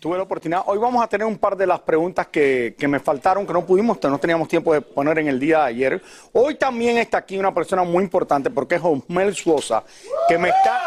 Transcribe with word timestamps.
Tuve 0.00 0.16
la 0.16 0.22
oportunidad, 0.22 0.62
hoy 0.66 0.78
vamos 0.78 1.02
a 1.02 1.08
tener 1.08 1.26
un 1.26 1.38
par 1.38 1.56
de 1.56 1.66
las 1.66 1.80
preguntas 1.80 2.28
que, 2.28 2.76
que 2.78 2.86
me 2.86 3.00
faltaron, 3.00 3.44
que 3.46 3.52
no 3.52 3.66
pudimos, 3.66 3.98
no 4.02 4.18
teníamos 4.18 4.46
tiempo 4.46 4.72
de 4.72 4.80
poner 4.80 5.18
en 5.18 5.26
el 5.28 5.40
día 5.40 5.58
de 5.60 5.64
ayer. 5.64 6.02
Hoy 6.32 6.54
también 6.54 6.98
está 6.98 7.18
aquí 7.18 7.36
una 7.36 7.52
persona 7.52 7.82
muy 7.82 8.04
importante 8.04 8.48
porque 8.48 8.76
es 8.76 8.80
Osmel 8.84 9.34
Suosa, 9.34 9.82
que 10.28 10.38
me 10.38 10.50
está... 10.50 10.80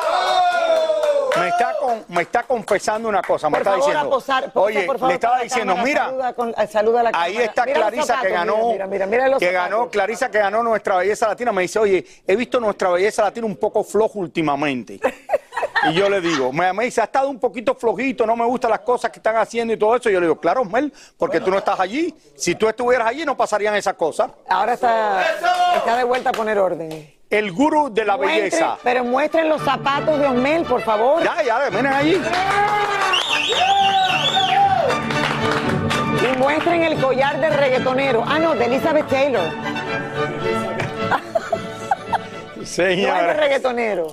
Me 1.40 1.48
está, 1.48 1.74
con- 1.80 2.06
me 2.10 2.22
está 2.24 2.44
confesando 2.44 3.08
una 3.08 3.22
cosa, 3.22 3.50
me 3.50 3.58
está 3.60 3.72
favor, 3.72 3.86
diciendo. 3.86 4.10
posar, 4.10 4.52
posa, 4.52 4.60
oye, 4.66 4.84
por 4.84 4.98
favor, 4.98 5.08
le 5.10 5.14
estaba 5.16 5.40
diciendo, 5.40 5.74
cámara, 5.76 5.86
mira, 5.88 6.06
saluda 6.06 6.34
con- 6.34 6.50
eh, 6.50 6.68
saluda 6.68 7.00
a 7.00 7.04
la 7.04 7.12
ahí 7.14 7.38
está 7.38 7.64
Mira 7.66 7.80
Clarisa 7.80 8.02
que 8.22 8.30
zapatos, 8.30 8.32
ganó, 8.34 8.72
Mira, 8.74 8.88
mira, 8.88 9.06
que 9.08 9.12
zapatos. 9.30 9.52
ganó, 9.54 9.90
Clarisa 9.90 10.30
que 10.30 10.38
ganó 10.40 10.62
nuestra 10.62 10.98
belleza 10.98 11.30
latina. 11.30 11.54
Me 11.54 11.62
dice, 11.62 11.80
oye, 11.80 12.06
he 12.28 12.36
visto 12.36 12.60
nuestra 12.60 12.90
belleza 12.90 13.24
latina 13.24 13.46
un 13.46 13.56
poco 13.56 13.82
flojo 13.84 14.20
últimamente. 14.20 15.00
Y 15.90 15.94
yo 15.94 16.10
le 16.10 16.22
digo, 16.22 16.52
me, 16.54 16.72
dice, 16.86 17.02
ha 17.02 17.06
estado 17.06 17.30
un 17.30 17.40
poquito 17.40 17.74
flojito, 17.76 18.26
no 18.26 18.36
me 18.36 18.46
gustan 18.46 18.72
las 18.72 18.82
cosas 18.82 19.10
que 19.12 19.18
están 19.20 19.36
haciendo 19.38 19.74
y 19.74 19.78
todo 19.78 19.96
eso. 19.96 20.10
Y 20.10 20.14
yo 20.14 20.20
le 20.20 20.28
digo, 20.28 20.40
claro, 20.40 20.64
Mel, 20.64 20.94
porque 21.18 21.40
tú 21.40 21.50
no 21.52 21.58
estás 21.58 21.80
allí. 21.80 22.14
Si 22.36 22.56
tú 22.56 22.68
estuvieras 22.68 23.08
allí, 23.08 23.26
no 23.26 23.36
pasarían 23.36 23.76
esas 23.76 23.96
cosas. 23.96 24.32
Ahora 24.48 24.74
está, 24.74 25.24
está 25.76 25.98
de 25.98 26.04
vuelta 26.04 26.30
a 26.30 26.34
poner 26.34 26.60
orden. 26.60 27.16
El 27.30 27.52
gurú 27.52 27.90
de 27.94 28.04
la 28.06 28.18
Muestren- 28.18 28.26
belleza. 28.44 28.78
pero 28.84 29.04
muestren 29.06 29.48
los 29.50 29.66
miren 29.68 30.20
de 30.20 30.28
Osmel, 30.28 30.66
por 30.66 30.82
favor. 30.82 31.24
Ya, 31.24 31.42
ya, 31.42 31.70
miren 31.72 31.88
allí. 31.94 32.22
Y 36.22 36.38
muestren 36.38 36.84
el 36.84 37.02
collar 37.02 37.40
del 37.40 37.54
reggaetonero. 37.54 38.24
Ah, 38.28 38.38
no, 38.38 38.54
de 38.54 38.66
Elizabeth 38.66 39.08
Taylor. 39.08 39.46
No 42.62 42.68
es 42.68 42.78
de 42.78 42.96
Señora. 42.96 43.34
reggaetonero. 43.34 44.08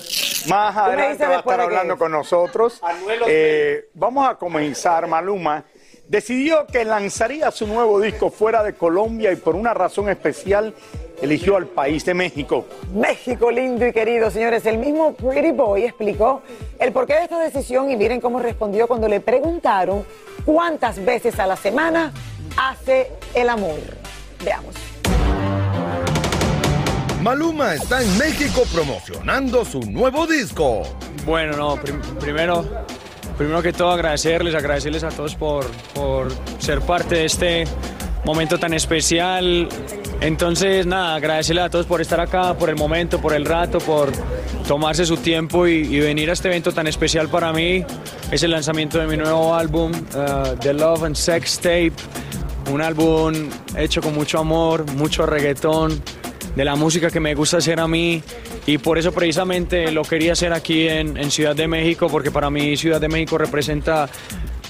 Más 0.49 0.77
adelante 0.77 1.27
va 1.27 1.37
a 1.37 1.39
estar 1.41 1.61
hablando 1.61 1.95
es. 1.95 1.99
con 1.99 2.13
nosotros. 2.13 2.81
Eh, 3.27 3.89
vamos 3.95 4.29
a 4.29 4.37
comenzar. 4.37 5.07
Maluma 5.07 5.65
decidió 6.07 6.67
que 6.67 6.85
lanzaría 6.85 7.51
su 7.51 7.67
nuevo 7.67 8.01
disco 8.01 8.31
fuera 8.31 8.63
de 8.63 8.75
Colombia 8.75 9.31
y 9.33 9.37
por 9.37 9.55
una 9.55 9.75
razón 9.75 10.09
especial 10.09 10.75
eligió 11.21 11.57
al 11.57 11.67
país 11.67 12.05
de 12.05 12.15
México. 12.15 12.65
México 12.95 13.51
lindo 13.51 13.87
y 13.87 13.93
querido, 13.93 14.31
señores. 14.31 14.65
El 14.65 14.79
mismo 14.79 15.13
Pretty 15.15 15.53
Boy 15.53 15.85
explicó 15.85 16.43
el 16.79 16.93
porqué 16.93 17.15
de 17.15 17.25
esta 17.25 17.39
decisión 17.39 17.91
y 17.91 17.97
miren 17.97 18.21
cómo 18.21 18.39
respondió 18.39 18.87
cuando 18.87 19.09
le 19.09 19.21
preguntaron 19.21 20.05
cuántas 20.45 21.05
veces 21.05 21.39
a 21.39 21.47
la 21.47 21.57
semana 21.57 22.13
hace 22.57 23.11
el 23.35 23.49
amor. 23.51 23.79
Veamos. 24.45 24.88
Maluma 27.23 27.75
está 27.75 28.03
en 28.03 28.17
México 28.19 28.63
promocionando 28.73 29.65
su 29.65 29.81
nuevo 29.81 30.27
disco. 30.27 30.83
Bueno, 31.27 31.57
no, 31.57 31.77
prim- 31.77 32.01
primero, 32.21 32.65
primero 33.37 33.61
que 33.61 33.73
todo 33.73 33.91
agradecerles, 33.91 34.55
agradecerles 34.55 35.03
a 35.05 35.09
todos 35.09 35.35
por, 35.35 35.67
por 35.95 36.29
ser 36.59 36.81
parte 36.81 37.17
de 37.17 37.25
este 37.25 37.65
momento 38.25 38.59
tan 38.59 38.73
especial. 38.73 39.69
Entonces, 40.21 40.87
nada, 40.87 41.17
agradecerles 41.17 41.65
a 41.65 41.71
todos 41.71 41.87
por 41.87 42.01
estar 42.01 42.21
acá, 42.21 42.55
por 42.55 42.71
el 42.71 42.77
momento, 42.77 43.21
por 43.21 43.35
el 43.35 43.45
rato, 43.45 43.79
por 43.79 44.13
tomarse 44.67 45.05
su 45.05 45.17
tiempo 45.17 45.67
y, 45.67 45.73
y 45.73 46.01
venir 46.01 46.31
a 46.31 46.35
este 46.35 46.49
evento 46.49 46.73
tan 46.73 46.87
especial 46.87 47.29
para 47.29 47.53
mí. 47.53 47.85
Es 48.31 48.43
el 48.45 48.53
lanzamiento 48.53 48.99
de 48.99 49.07
mi 49.09 49.17
nuevo 49.17 49.55
álbum, 49.55 49.91
uh, 49.93 50.57
The 50.61 50.73
Love 50.73 51.03
and 51.05 51.17
Sex 51.17 51.57
Tape. 51.59 51.93
Un 52.73 52.83
álbum 52.83 53.33
hecho 53.77 54.03
con 54.03 54.15
mucho 54.15 54.39
amor, 54.39 54.85
mucho 54.93 55.25
reggaetón, 55.25 56.03
de 56.59 56.65
la 56.65 56.75
música 56.75 57.09
que 57.09 57.21
me 57.21 57.37
gusta 57.37 57.59
hacer 57.59 57.79
a 57.79 57.87
mí 57.87 58.21
y 58.67 58.79
por 58.79 58.99
eso 58.99 59.13
precisamente 59.13 59.93
lo 59.93 60.03
quería 60.03 60.33
hacer 60.33 60.53
aquí 60.53 60.89
en, 60.89 61.31
Ciudad 61.31 61.55
de 61.55 61.69
México 61.69 62.09
porque 62.11 62.33
para 62.33 62.51
mí 62.51 62.77
Ciudad 62.77 63.01
de 63.01 63.07
México 63.07 63.39
representa 63.39 64.09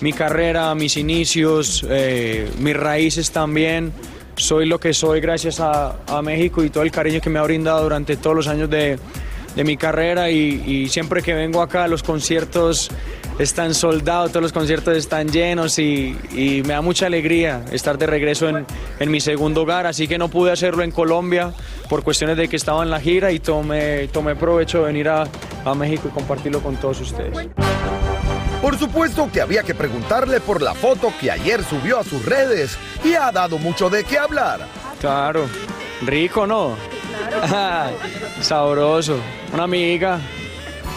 mi 0.03 0.13
carrera, 0.13 0.75
mis 0.75 0.99
inicios, 0.99 1.87
eh, 1.89 2.51
mis 2.59 2.77
raíces 2.77 3.31
también. 3.31 3.91
Soy 4.37 4.67
lo 4.67 4.79
que 4.79 4.93
soy 4.93 5.23
gracias 5.23 5.61
a, 5.61 5.97
México 6.23 6.63
y 6.63 6.69
todo 6.69 6.83
el 6.83 6.91
cariño 6.91 7.23
que 7.23 7.31
me 7.31 7.39
ha 7.39 7.43
brindado 7.43 7.85
durante 7.85 8.19
todos 8.19 8.37
los 8.37 8.49
años 8.49 8.69
de, 8.69 8.99
de 9.57 9.65
mi 9.65 9.79
carrera 9.79 10.31
y, 10.31 10.63
y 10.67 10.89
siempre 10.91 11.23
que 11.23 11.33
vengo 11.33 11.63
acá 11.63 11.89
los 11.89 12.03
conciertos 12.03 12.91
están 13.39 13.73
soldados, 13.73 14.31
todos 14.31 14.43
los 14.43 14.53
conciertos 14.53 14.95
están 14.97 15.31
llenos 15.31 15.79
y, 15.79 16.15
y 16.33 16.63
me 16.65 16.75
da 16.75 16.83
mucha 16.83 17.07
alegría 17.07 17.65
estar 17.73 17.97
de 17.97 18.07
regreso 18.07 18.49
en, 18.49 18.67
en 18.99 19.11
mi 19.11 19.21
segundo 19.21 19.63
hogar, 19.63 19.87
así 19.87 20.07
que 20.07 20.19
no 20.19 20.29
pude 20.29 20.53
hacerlo 20.53 20.83
en 20.83 20.91
Colombia 20.91 21.55
por 21.89 22.03
cuestiones 22.03 22.37
de 22.37 22.49
que 22.49 22.57
estaba 22.57 22.83
en 22.83 22.91
la 22.91 23.01
gira 23.01 23.31
y 23.33 23.39
tomé, 23.39 24.09
tomé 24.09 24.37
provecho 24.37 24.79
de 24.79 24.85
venir 24.85 25.09
a, 25.09 25.27
a 25.65 25.75
México 25.75 26.09
y 26.09 26.11
compartirlo 26.15 26.61
con 26.61 26.77
todos 26.77 27.01
ustedes. 27.01 27.49
Por 28.61 28.79
supuesto 28.79 29.31
que 29.33 29.41
había 29.41 29.63
que 29.63 29.75
preguntarle 29.75 30.41
por 30.41 30.61
la 30.61 30.75
foto 30.75 31.13
que 31.21 31.31
ayer 31.31 31.63
subió 31.65 31.99
a 32.01 32.05
sus 32.05 32.25
redes 32.25 32.77
y 33.05 33.15
ha 33.15 33.31
dado 33.31 33.59
mucho 33.59 33.89
de 33.89 34.05
qué 34.05 34.19
hablar. 34.19 34.61
Claro, 35.01 35.47
rico, 36.03 36.47
¿no? 36.47 36.77
Sabroso. 38.41 39.19
Una 39.53 39.63
amiga, 39.63 40.19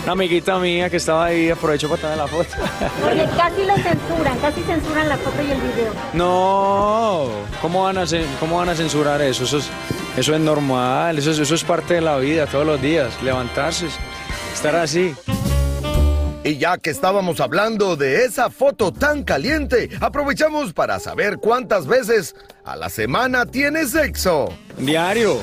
una 0.04 0.14
amiguita 0.14 0.58
mía 0.58 0.90
que 0.90 0.98
estaba 0.98 1.26
ahí, 1.26 1.52
aprovecho 1.52 1.88
para 1.88 2.02
tomar 2.02 2.18
la 2.18 2.28
foto. 2.28 2.50
Oye, 3.12 3.30
casi 3.38 3.64
lo 3.64 3.76
censuran, 3.76 4.38
casi 4.40 4.62
censuran 4.64 5.08
la 5.10 5.18
foto 5.18 5.42
y 5.42 5.52
el 5.52 5.62
video. 5.62 5.94
No, 6.14 7.30
¿cómo 7.62 7.84
van 7.84 8.00
a, 8.00 8.06
cómo 8.40 8.58
van 8.58 8.70
a 8.70 8.76
censurar 8.76 9.22
eso? 9.22 9.44
Eso 9.44 9.60
es, 9.60 9.70
eso 10.18 10.36
es 10.36 10.42
normal, 10.42 11.18
eso 11.18 11.32
es, 11.32 11.40
eso 11.40 11.56
es 11.56 11.64
parte 11.64 11.96
de 11.96 12.02
la 12.02 12.18
vida 12.18 12.46
todos 12.46 12.66
los 12.66 12.82
días, 12.82 13.22
levantarse, 13.24 13.88
estar 14.54 14.76
así. 14.76 15.14
Y 16.44 16.58
ya 16.58 16.78
que 16.78 16.90
estábamos 16.90 17.40
hablando 17.40 17.96
de 17.96 18.26
esa 18.26 18.50
foto 18.50 18.92
tan 18.92 19.24
caliente, 19.24 19.90
aprovechamos 20.00 20.74
para 20.74 21.00
saber 21.00 21.38
cuántas 21.38 21.86
veces 21.86 22.36
a 22.66 22.76
la 22.76 22.90
semana 22.90 23.46
tiene 23.46 23.86
sexo. 23.86 24.50
Diario, 24.78 25.40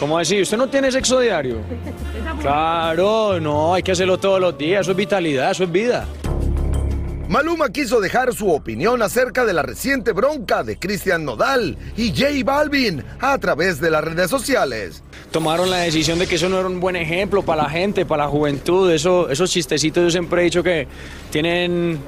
¿cómo 0.00 0.18
así? 0.18 0.42
¿Usted 0.42 0.56
no 0.56 0.68
tiene 0.68 0.90
sexo 0.90 1.20
diario? 1.20 1.58
Claro, 2.40 3.38
no, 3.38 3.74
hay 3.74 3.84
que 3.84 3.92
hacerlo 3.92 4.18
todos 4.18 4.40
los 4.40 4.58
días, 4.58 4.80
eso 4.80 4.90
es 4.92 4.96
vitalidad, 4.96 5.52
eso 5.52 5.62
es 5.62 5.70
vida. 5.70 6.08
Maluma 7.32 7.70
quiso 7.70 7.98
dejar 7.98 8.34
su 8.34 8.50
opinión 8.50 9.00
acerca 9.00 9.46
de 9.46 9.54
la 9.54 9.62
reciente 9.62 10.12
bronca 10.12 10.62
de 10.64 10.78
Cristian 10.78 11.24
Nodal 11.24 11.78
y 11.96 12.10
J 12.10 12.44
Balvin 12.44 13.02
a 13.20 13.38
través 13.38 13.80
de 13.80 13.90
las 13.90 14.04
redes 14.04 14.28
sociales. 14.28 15.02
tomaron 15.30 15.70
la 15.70 15.78
decisión 15.78 16.18
de 16.18 16.26
que 16.26 16.34
eso 16.34 16.50
no 16.50 16.58
era 16.58 16.68
un 16.68 16.78
buen 16.78 16.94
ejemplo 16.94 17.42
para 17.42 17.62
la 17.62 17.70
gente, 17.70 18.04
para 18.04 18.24
la 18.24 18.28
juventud. 18.28 18.90
Eso, 18.90 19.30
esos 19.30 19.50
chistecitos 19.50 20.04
yo 20.04 20.10
siempre 20.10 20.42
he 20.42 20.44
dicho 20.44 20.62
que 20.62 20.86
tienen, 21.30 22.00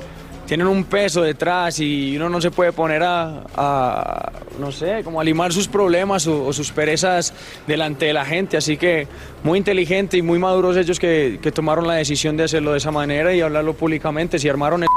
tienen 0.46 0.66
un 0.66 0.84
peso 0.84 1.22
detrás 1.22 1.80
y 1.80 2.14
uno 2.18 2.28
no 2.28 2.38
se 2.42 2.50
puede 2.50 2.72
poner 2.72 3.02
a, 3.02 4.30
no 4.60 4.72
sé, 4.72 5.00
como 5.04 5.22
a 5.22 5.24
limar 5.24 5.54
sus 5.54 5.68
problemas 5.68 6.26
o, 6.26 6.44
o 6.44 6.52
sus 6.52 6.70
perezas 6.70 7.32
delante 7.66 8.04
de 8.04 8.12
la 8.12 8.26
gente. 8.26 8.58
Así 8.58 8.76
que 8.76 9.08
muy 9.42 9.56
inteligente 9.56 10.18
y 10.18 10.22
muy 10.22 10.38
maduros 10.38 10.76
ellos 10.76 11.00
que, 11.00 11.38
que 11.40 11.50
tomaron 11.50 11.86
la 11.86 11.94
decisión 11.94 12.36
de 12.36 12.44
hacerlo 12.44 12.72
de 12.72 12.76
esa 12.76 12.90
manera 12.90 13.34
y 13.34 13.40
hablarlo 13.40 13.72
públicamente. 13.72 14.38
Si 14.38 14.50
armaron 14.50 14.82
el 14.82 14.88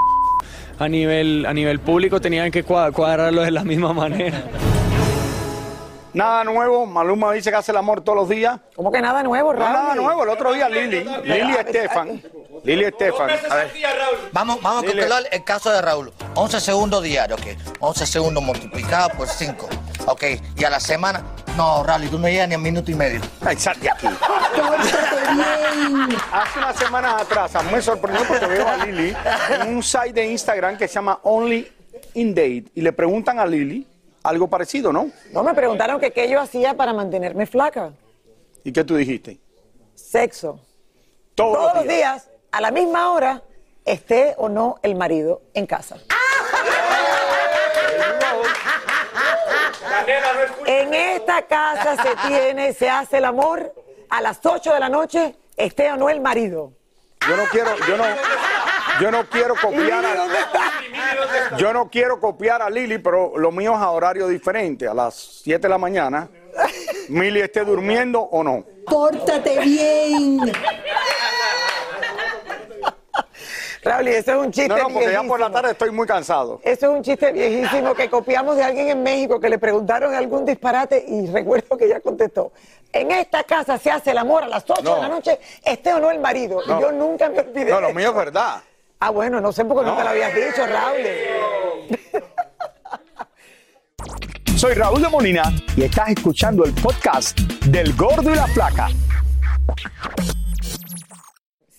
a 0.80 0.88
nivel, 0.88 1.46
a 1.48 1.54
nivel 1.54 1.80
público 1.80 2.20
tenían 2.22 2.52
que 2.52 2.66
cua- 2.66 2.92
cuadrarlo 2.92 3.42
de 3.42 3.52
la 3.52 3.64
misma 3.64 3.94
manera. 3.94 4.44
Nada 6.14 6.44
nuevo, 6.44 6.86
Maluma 6.88 7.32
dice 7.34 7.52
que 7.52 7.58
hace 7.58 7.72
el 7.72 7.78
amor 7.78 8.02
todos 8.02 8.18
los 8.18 8.30
días. 8.30 8.60
¿Cómo 8.76 8.92
que 8.92 9.02
nada 9.02 9.22
nuevo, 9.22 9.54
No, 9.54 9.60
Raúl? 9.60 9.74
nada 9.74 9.96
nuevo, 9.96 10.24
el 10.24 10.30
otro 10.30 10.52
día 10.54 10.68
Lili, 10.68 11.04
Lili 11.24 11.54
Estefan, 11.54 12.24
Lili 12.64 12.86
Estefan. 12.86 13.30
A 13.30 13.56
ver, 13.56 13.72
vamos, 14.32 14.60
vamos 14.64 14.84
a 14.84 14.88
calcular 14.88 15.24
el 15.32 15.44
caso 15.44 15.70
de 15.72 15.80
Raúl. 15.82 16.12
11 16.34 16.60
segundos 16.60 17.04
diarios, 17.04 17.40
ok. 17.40 17.48
11 17.82 18.08
segundos 18.08 18.42
multiplicado 18.44 19.10
por 19.10 19.28
5. 19.28 19.68
Ok, 20.08 20.24
y 20.58 20.64
a 20.64 20.70
la 20.72 20.80
semana. 20.80 21.24
No, 21.58 21.84
Raúl, 21.84 22.08
tú 22.08 22.20
no 22.20 22.28
llegas 22.28 22.48
ni 22.48 22.54
a 22.54 22.60
minuto 22.60 22.92
y 22.92 22.94
medio. 22.94 23.20
Ay, 23.42 23.58
sal 23.58 23.80
de 23.80 23.90
aquí. 23.90 24.06
Hace 26.32 26.60
unas 26.60 26.78
semanas 26.78 27.24
atrás, 27.24 27.56
a 27.56 27.64
mí 27.64 27.72
me 27.72 27.82
sorprendió 27.82 28.24
porque 28.28 28.46
veo 28.46 28.68
a 28.68 28.86
Lili 28.86 29.12
en 29.50 29.76
un 29.76 29.82
site 29.82 30.14
de 30.14 30.28
Instagram 30.28 30.78
que 30.78 30.88
se 30.88 30.94
llama 30.94 31.20
Only 31.24 31.68
in 32.14 32.36
Date 32.36 32.66
y 32.76 32.82
le 32.82 32.94
preguntan 32.94 33.40
a 33.40 33.46
Lili 33.48 33.88
algo 34.22 34.48
parecido, 34.48 34.94
¿no? 34.94 35.10
No, 35.32 35.42
me 35.42 35.56
preguntaron 35.56 36.00
que 36.00 36.12
qué 36.12 36.30
yo 36.30 36.40
hacía 36.40 36.76
para 36.76 36.94
mantenerme 36.94 37.48
flaca. 37.48 37.92
¿Y 38.64 38.72
qué 38.72 38.84
tú 38.84 38.96
dijiste? 38.96 39.40
Sexo. 39.96 40.60
Todos, 41.34 41.58
Todos 41.58 41.74
los 41.74 41.88
días, 41.88 42.30
a 42.52 42.62
la 42.62 42.70
misma 42.70 43.12
hora, 43.12 43.42
esté 43.84 44.36
o 44.38 44.48
no 44.48 44.76
el 44.84 44.94
marido 44.94 45.42
en 45.56 45.66
casa. 45.66 45.98
En 50.66 50.94
esta 50.94 51.42
casa 51.44 51.96
se 52.02 52.28
tiene, 52.28 52.74
se 52.74 52.90
hace 52.90 53.18
el 53.18 53.26
amor 53.26 53.74
a 54.10 54.22
las 54.22 54.40
8 54.44 54.74
de 54.74 54.80
la 54.80 54.90
noche, 54.90 55.36
esté 55.56 55.92
o 55.92 55.98
no 55.98 56.10
el 56.10 56.22
marido. 56.22 56.72
Yo 57.28 57.36
no 57.36 57.44
quiero, 57.46 57.72
yo 57.88 57.98
no, 57.98 58.04
yo 59.02 59.12
no 59.12 59.30
quiero 59.30 59.56
copiar 59.56 60.06
a, 60.06 61.58
yo 61.58 61.74
no 61.74 61.90
quiero 61.90 62.20
copiar 62.22 62.62
a 62.62 62.70
Lili, 62.70 63.00
pero 63.00 63.38
lo 63.38 63.52
mío 63.52 63.74
es 63.74 63.82
a 63.82 63.90
horario 63.90 64.28
diferente, 64.28 64.88
a 64.88 64.94
las 64.94 65.16
7 65.44 65.62
de 65.62 65.70
la 65.70 65.78
mañana. 65.78 66.30
Mili 67.10 67.42
esté 67.42 67.66
durmiendo 67.66 68.22
o 68.22 68.44
no. 68.44 68.64
Pórtate 68.86 69.60
bien. 69.60 70.40
Raúl, 73.88 74.08
eso 74.10 74.32
es 74.32 74.38
un 74.38 74.52
chiste 74.52 74.68
No, 74.70 74.78
no, 74.78 74.90
porque 74.90 75.12
ya 75.12 75.24
por 75.24 75.40
la 75.40 75.48
viejísimo. 75.48 75.52
tarde 75.52 75.72
estoy 75.72 75.92
muy 75.92 76.08
cansado. 76.08 76.60
Eso 76.64 76.86
es 76.92 76.92
un 76.98 77.02
chiste 77.04 77.32
viejísimo 77.32 77.94
que 77.96 78.10
copiamos 78.10 78.56
de 78.56 78.64
alguien 78.64 78.90
en 78.90 79.04
México 79.04 79.40
que 79.40 79.50
le 79.50 79.58
preguntaron 79.60 80.14
algún 80.14 80.46
disparate 80.46 81.04
y 81.08 81.28
recuerdo 81.28 81.78
que 81.78 81.86
ella 81.86 82.00
contestó. 82.00 82.52
En 82.94 83.12
esta 83.12 83.44
casa 83.44 83.78
se 83.78 83.92
hace 83.92 84.12
el 84.12 84.18
amor 84.18 84.44
a 84.44 84.48
las 84.48 84.64
8 84.68 84.82
No. 84.84 84.96
de 84.96 85.02
la 85.02 85.08
noche, 85.10 85.40
esté 85.64 85.94
o 85.94 86.00
no 86.00 86.10
el 86.12 86.20
marido. 86.20 86.60
No. 86.68 86.78
Y 86.78 86.82
yo 86.82 86.92
nunca 86.92 87.30
me 87.30 87.40
olvidé. 87.40 87.70
No, 87.72 87.82
lo 87.82 87.94
mío 87.94 88.10
es 88.10 88.16
verdad. 88.16 88.62
Ah, 89.00 89.10
bueno, 89.12 89.40
no 89.42 89.52
sé 89.52 89.64
por 89.66 89.78
qué 89.80 89.84
No. 89.84 89.92
nunca 89.92 90.04
lo 90.04 90.10
habías 90.12 90.34
dicho, 90.34 90.66
Raúl. 90.66 91.04
Soy 94.58 94.74
Raúl 94.74 95.02
de 95.04 95.10
Molina 95.10 95.44
y 95.76 95.84
estás 95.84 96.10
escuchando 96.10 96.64
el 96.66 96.74
podcast 96.74 97.38
del 97.68 97.94
Gordo 97.96 98.32
y 98.32 98.36
la 98.36 98.48
Flaca. 98.48 98.88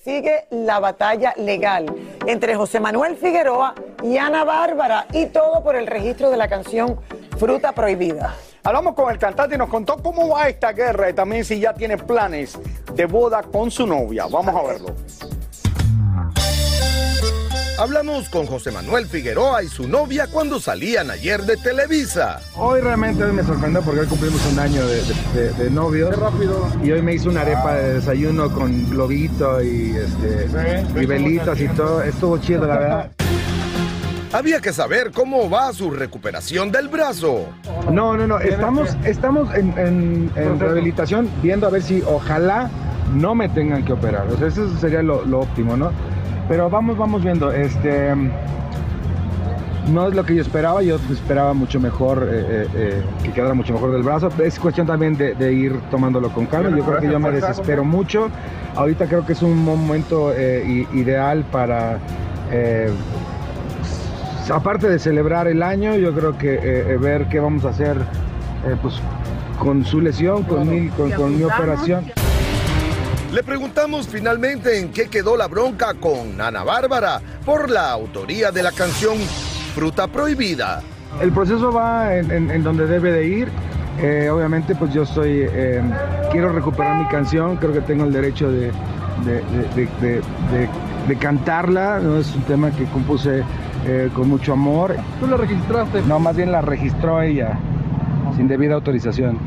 Sigue 0.08 0.46
la 0.49 0.81
batalla 0.81 1.34
legal 1.37 1.84
entre 2.25 2.55
José 2.55 2.81
Manuel 2.81 3.19
Figueroa 3.19 3.75
y 4.02 4.16
Ana 4.16 4.43
Bárbara 4.43 5.06
y 5.12 5.26
todo 5.26 5.62
por 5.62 5.76
el 5.76 5.87
registro 5.87 6.31
de 6.31 6.38
la 6.38 6.49
canción 6.49 6.99
Fruta 7.38 7.72
Prohibida. 7.72 8.34
Hablamos 8.64 8.94
con 8.94 9.12
el 9.12 9.19
cantante 9.19 9.56
y 9.56 9.58
nos 9.58 9.69
contó 9.69 10.02
cómo 10.02 10.31
va 10.31 10.49
esta 10.49 10.72
guerra 10.72 11.10
y 11.10 11.12
también 11.12 11.44
si 11.44 11.60
ya 11.60 11.75
tiene 11.75 11.99
planes 11.99 12.58
de 12.94 13.05
boda 13.05 13.43
con 13.43 13.70
su 13.70 13.87
novia. 13.87 14.25
Vamos 14.31 14.56
a 14.56 14.66
verlo. 14.66 14.94
Hablamos 17.78 18.28
con 18.28 18.46
José 18.46 18.72
Manuel 18.72 19.06
Figueroa 19.06 19.62
y 19.62 19.69
su 19.69 19.86
novia 19.86 20.26
cuando 20.26 20.58
salían 20.58 21.10
ayer 21.12 21.42
de 21.42 21.56
Televisa. 21.56 22.40
Hoy 22.56 22.80
realmente 22.80 23.22
hoy 23.22 23.32
me 23.32 23.44
sorprendió 23.44 23.82
porque 23.82 24.00
hoy 24.00 24.06
cumplimos 24.08 24.44
un 24.52 24.58
año 24.58 24.84
de, 24.84 24.96
de, 24.96 25.52
de- 25.52 25.52
de 25.64 25.70
novios. 25.70 26.16
rápido. 26.19 26.69
Y 26.82 26.90
hoy 26.90 27.02
me 27.02 27.14
hizo 27.14 27.28
una 27.28 27.42
arepa 27.42 27.75
de 27.76 27.94
desayuno 27.94 28.52
con 28.52 28.90
globito 28.90 29.62
y, 29.62 29.94
este, 29.96 30.48
y 31.00 31.06
velitas 31.06 31.60
y 31.60 31.69
todo. 31.69 32.02
Estuvo 32.02 32.38
chido, 32.38 32.66
la 32.66 32.78
verdad. 32.78 33.10
Había 34.32 34.60
que 34.60 34.72
saber 34.72 35.12
cómo 35.12 35.48
va 35.48 35.72
su 35.72 35.90
recuperación 35.92 36.72
del 36.72 36.88
brazo. 36.88 37.46
No, 37.92 38.16
no, 38.16 38.26
no. 38.26 38.40
Estamos, 38.40 38.90
estamos 39.04 39.54
en, 39.54 39.72
en- 39.78 40.32
en 40.34 40.58
rehabilitación 40.58 41.30
viendo 41.42 41.69
a 41.69 41.70
ver 41.70 41.82
si 41.84 42.02
ojalá 42.04 42.70
no 43.14 43.36
me 43.36 43.48
tengan 43.48 43.84
que 43.84 43.92
operar. 43.92 44.26
O 44.26 44.36
sea, 44.36 44.48
eso 44.48 44.69
sería 44.80 45.00
lo, 45.02 45.25
lo 45.25 45.40
óptimo, 45.40 45.76
¿no? 45.76 45.92
Pero 46.49 46.71
vamos, 46.71 46.97
vamos 46.97 47.23
viendo. 47.23 47.53
Este. 47.53 48.15
No 49.89 50.06
es 50.06 50.15
lo 50.15 50.23
que 50.23 50.35
yo 50.35 50.43
esperaba, 50.43 50.83
yo 50.83 50.97
esperaba 51.11 51.55
mucho 51.55 51.81
mejor, 51.81 52.29
eh, 52.31 52.47
eh, 52.47 52.69
eh, 52.75 53.03
que 53.23 53.33
quedara 53.33 53.55
mucho 53.55 53.73
mejor 53.73 53.93
del 53.93 54.03
brazo. 54.03 54.29
Es 54.45 54.59
cuestión 54.59 54.87
también 54.87 55.17
de, 55.17 55.35
de 55.35 55.53
ir 55.53 55.81
tomándolo 55.91 56.31
con 56.31 56.45
calma. 56.45 56.77
Yo 56.77 56.85
creo 56.85 57.00
que 57.00 57.11
yo 57.11 57.19
me 57.19 57.31
desespero 57.31 57.85
mucho. 57.85 58.29
Ahorita 58.77 59.06
creo 59.06 59.25
que 59.25 59.33
es 59.33 59.41
un 59.41 59.56
momento 59.56 60.33
eh, 60.37 60.87
ideal 60.93 61.43
para, 61.50 61.99
aparte 64.53 64.91
de 64.91 64.99
celebrar 64.99 65.49
el 65.49 65.62
año, 65.62 65.95
yo 65.97 66.12
creo 66.15 66.37
que 66.37 66.97
ver 67.00 67.27
qué 67.31 67.41
vamos 67.41 67.65
a 67.65 67.71
hacer 67.71 67.97
pues, 68.83 69.00
con 69.59 69.87
su 69.87 70.03
lesión, 70.03 70.43
con 70.43 70.69
mi, 70.69 70.89
con, 70.91 71.11
con 71.12 71.35
mi 71.35 71.45
operación. 71.45 72.05
Le 73.32 73.42
preguntamos 73.42 74.08
finalmente 74.08 74.78
en 74.80 74.90
qué 74.90 75.08
quedó 75.08 75.36
la 75.36 75.48
bronca 75.48 75.94
con 75.94 76.40
Ana 76.40 76.64
Bárbara 76.64 77.20
por 77.44 77.70
la 77.70 77.90
autoría 77.92 78.50
de 78.50 78.62
la 78.62 78.72
canción 78.72 79.19
Fruta 79.75 80.06
Prohibida. 80.06 80.80
El 81.20 81.32
proceso 81.32 81.70
va 81.72 82.14
en, 82.16 82.30
en- 82.30 82.50
en 82.50 82.62
donde 82.62 82.86
debe 82.86 83.12
de 83.12 83.26
ir. 83.26 83.48
Eh, 84.00 84.30
obviamente, 84.30 84.75
pues 84.75 84.94
yo 84.94 85.04
soy, 85.04 85.40
eh, 85.42 85.82
quiero 86.32 86.52
recuperar 86.52 86.96
mi 86.98 87.06
canción, 87.08 87.56
creo 87.56 87.72
que 87.72 87.80
tengo 87.82 88.04
el 88.04 88.12
derecho 88.12 88.50
de, 88.50 88.70
de- 89.25 89.42
de- 89.42 89.69
de- 89.75 89.88
de- 90.00 90.20
de- 90.52 90.69
de 91.08 91.16
cantarla, 91.16 91.98
¿no? 92.00 92.19
es 92.19 92.34
un 92.34 92.42
tema 92.42 92.70
que 92.70 92.84
compuse 92.84 93.42
eh, 93.86 94.08
con 94.14 94.28
mucho 94.28 94.52
amor. 94.54 94.94
¿Tú 95.20 95.26
la 95.26 95.36
registraste? 95.36 96.02
No, 96.02 96.19
más 96.19 96.34
bien 96.36 96.50
la 96.52 96.60
registró 96.62 97.20
ella, 97.22 97.58
sin 98.36 98.48
debida 98.48 98.75
autorización. 98.75 99.38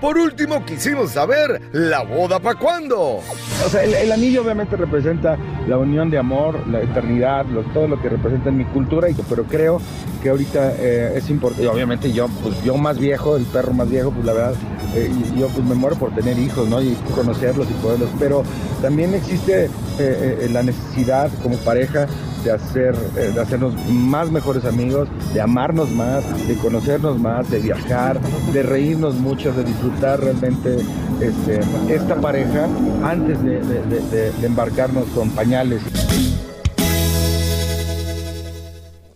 Por 0.00 0.16
último, 0.16 0.64
quisimos 0.64 1.10
saber 1.10 1.60
la 1.72 2.04
boda 2.04 2.38
para 2.38 2.56
cuándo. 2.56 3.20
O 3.64 3.68
sea, 3.68 3.82
el, 3.82 4.12
anillo 4.12 4.42
obviamente 4.42 4.76
representa 4.76 5.36
la 5.66 5.76
unión 5.76 6.08
de 6.08 6.18
amor, 6.18 6.66
la 6.68 6.80
eternidad, 6.80 7.44
todo 7.74 7.88
lo 7.88 8.00
que 8.00 8.08
representa 8.08 8.48
en 8.48 8.58
mi 8.58 8.64
cultura, 8.64 9.10
y, 9.10 9.14
pero 9.28 9.42
creo 9.44 9.80
que 10.22 10.28
ahorita 10.28 10.74
eh, 10.78 11.12
es 11.16 11.28
importante, 11.30 11.66
obviamente 11.66 12.12
yo, 12.12 12.28
pues 12.42 12.62
yo 12.62 12.76
más 12.76 12.98
viejo, 12.98 13.36
el 13.36 13.44
perro 13.44 13.72
más 13.72 13.90
viejo, 13.90 14.12
pues 14.12 14.24
la 14.24 14.32
verdad, 14.32 14.54
eh, 14.94 15.10
yo 15.36 15.48
pues 15.48 15.64
me 15.66 15.74
muero 15.74 15.96
por 15.96 16.14
tener 16.14 16.38
hijos, 16.38 16.68
¿no? 16.68 16.80
Y 16.80 16.94
conocerlos 17.14 17.68
y 17.68 17.74
poderlos, 17.74 18.10
pero 18.20 18.44
también 18.80 19.14
existe 19.14 19.68
eh, 19.98 20.48
la 20.52 20.62
necesidad 20.62 21.28
como 21.42 21.56
pareja 21.58 22.06
de 22.44 22.52
hacer, 22.52 22.94
eh, 23.16 23.30
de 23.34 23.40
hacernos 23.40 23.74
más 23.88 24.30
mejores 24.30 24.64
amigos, 24.64 25.08
de 25.34 25.40
amarnos 25.40 25.90
más, 25.90 26.24
de 26.48 26.54
conocernos 26.56 27.18
más, 27.18 27.50
de 27.50 27.58
viajar, 27.58 28.20
de 28.52 28.62
reírnos 28.62 29.14
mucho, 29.16 29.52
de 29.52 29.64
disfrutar 29.64 30.20
realmente 30.20 30.76
este, 31.20 31.60
esta 31.92 32.14
pareja 32.16 32.66
antes 33.02 33.42
de, 33.42 33.60
de- 33.60 33.82
de- 33.86 34.00
de- 34.10 34.30
de 34.32 34.46
embarcarnos 34.46 35.04
con 35.14 35.30
pañales. 35.30 35.82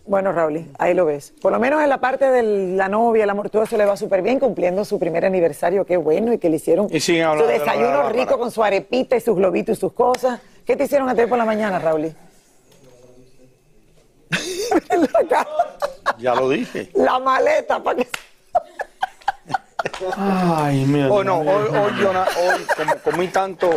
Bueno, 0.05 0.33
Raúl, 0.33 0.67
ahí 0.79 0.93
lo 0.93 1.07
ves. 1.07 1.33
Por 1.41 1.53
lo 1.53 1.59
menos 1.59 1.83
en 1.83 1.89
la 1.89 1.99
parte 1.99 2.27
de 2.31 2.43
la 2.77 2.89
novia, 2.89 3.25
el 3.25 3.31
amor, 3.31 3.49
todo 3.49 3.63
eso 3.63 3.79
le 3.79 3.87
va 3.87 3.97
súper 3.97 4.21
bien, 4.21 4.39
cumpliendo 4.39 4.85
su 4.85 4.99
primer 4.99 5.25
aniversario, 5.25 5.87
qué 5.87 5.97
bueno, 5.97 6.33
y 6.35 6.39
que 6.39 6.51
le 6.51 6.57
hicieron 6.57 6.87
Y 6.91 7.01
su 7.01 7.13
de 7.13 7.21
la 7.21 7.47
desayuno 7.47 8.11
rico 8.11 8.39
con 8.39 8.51
su 8.51 8.63
arepita 8.63 9.17
y 9.17 9.21
sus 9.21 9.37
globitos 9.37 9.79
y 9.79 9.81
sus 9.81 9.93
cosas. 9.93 10.41
¿Qué 10.67 10.77
te 10.77 10.85
hicieron 10.85 11.09
a 11.09 11.15
ti 11.15 11.23
por 11.27 11.39
la 11.39 11.45
mañana, 11.47 11.79
Raúl? 11.79 12.13
La, 14.91 15.29
cara, 15.29 15.49
Ya 16.19 16.35
lo 16.35 16.49
dije. 16.49 16.91
la 16.95 17.19
maleta, 17.19 17.83
para 17.83 17.97
que... 17.99 18.09
Ay, 20.17 20.85
mira. 20.87 21.11
Hoy 21.11 21.25
no, 21.25 21.39
hoy, 21.41 21.47
hoy, 21.69 21.93
yo 22.01 22.13
na- 22.13 22.27
hoy 22.41 22.65
como 22.77 22.97
comí 23.03 23.29
tanto. 23.29 23.69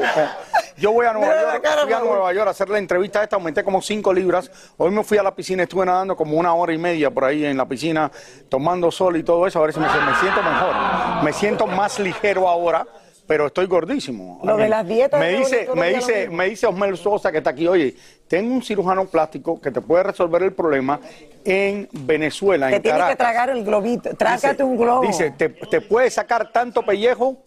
yo 0.77 0.91
voy 0.91 1.06
a 1.08 1.13
Nueva 1.13 1.27
Mira 1.27 1.41
la 1.48 1.51
York, 1.53 1.63
cara, 1.63 1.82
fui 1.84 1.94
a 1.94 1.98
Raúl. 1.98 2.10
Nueva 2.12 2.34
York 2.34 2.48
a 2.48 2.51
hacer 2.51 2.70
la 2.70 2.77
entrevista 2.77 3.24
esta, 3.24 3.36
aumenté 3.38 3.63
como 3.63 3.82
5 3.82 4.13
libras. 4.13 4.51
Hoy 4.77 4.91
me 4.91 5.03
fui 5.03 5.18
a 5.18 5.24
la 5.24 5.34
piscina, 5.34 5.63
estuve 5.63 5.86
nadando 5.86 6.15
como 6.15 6.38
una 6.38 6.53
hora 6.53 6.74
y 6.74 6.77
media 6.77 7.10
por 7.10 7.25
ahí 7.25 7.44
en 7.46 7.58
la 7.58 7.65
piscina, 7.68 8.12
tomando 8.50 8.91
sol 8.91 9.18
y 9.18 9.24
todo 9.24 9.48
eso, 9.48 9.60
a 9.60 9.63
ver 9.63 9.74
si 9.74 9.80
me, 9.80 9.88
me 9.88 10.15
siento 10.20 10.44
mejor. 10.44 11.24
Me 11.24 11.34
siento 11.34 11.68
más 11.68 12.00
ligero 12.00 12.48
ahora. 12.48 12.86
Pero 13.27 13.48
estoy 13.48 13.65
gordísimo. 13.65 14.39
Lo 14.44 14.55
de 14.55 14.70
las 14.70 14.88
dietas 14.88 15.20
Me 15.20 15.27
de 15.32 15.38
dice, 15.38 15.67
me 15.75 15.89
dice, 15.94 16.29
me 16.29 16.50
dice 16.50 16.67
Osmel 16.67 16.96
Sosa 16.96 17.32
que 17.32 17.39
está 17.39 17.50
aquí, 17.51 17.67
oye, 17.67 17.96
tengo 18.27 18.53
un 18.53 18.62
cirujano 18.62 19.05
plástico 19.05 19.60
que 19.60 19.72
te 19.72 19.82
puede 19.82 20.03
resolver 20.03 20.44
el 20.44 20.53
problema 20.53 21.00
en 21.44 21.89
Venezuela, 21.91 22.70
Te 22.70 22.75
en 22.75 22.82
tienes 22.84 23.03
que 23.05 23.15
tragar 23.15 23.50
el 23.50 23.63
globito. 23.63 24.15
Trágate 24.15 24.50
Dice- 24.50 24.63
un 24.63 24.77
globo. 24.77 25.01
Dice, 25.01 25.32
te, 25.32 25.50
te 25.50 25.82
puede 25.82 26.10
sacar 26.12 26.51
tanto 26.51 26.84
pellejo, 26.84 27.38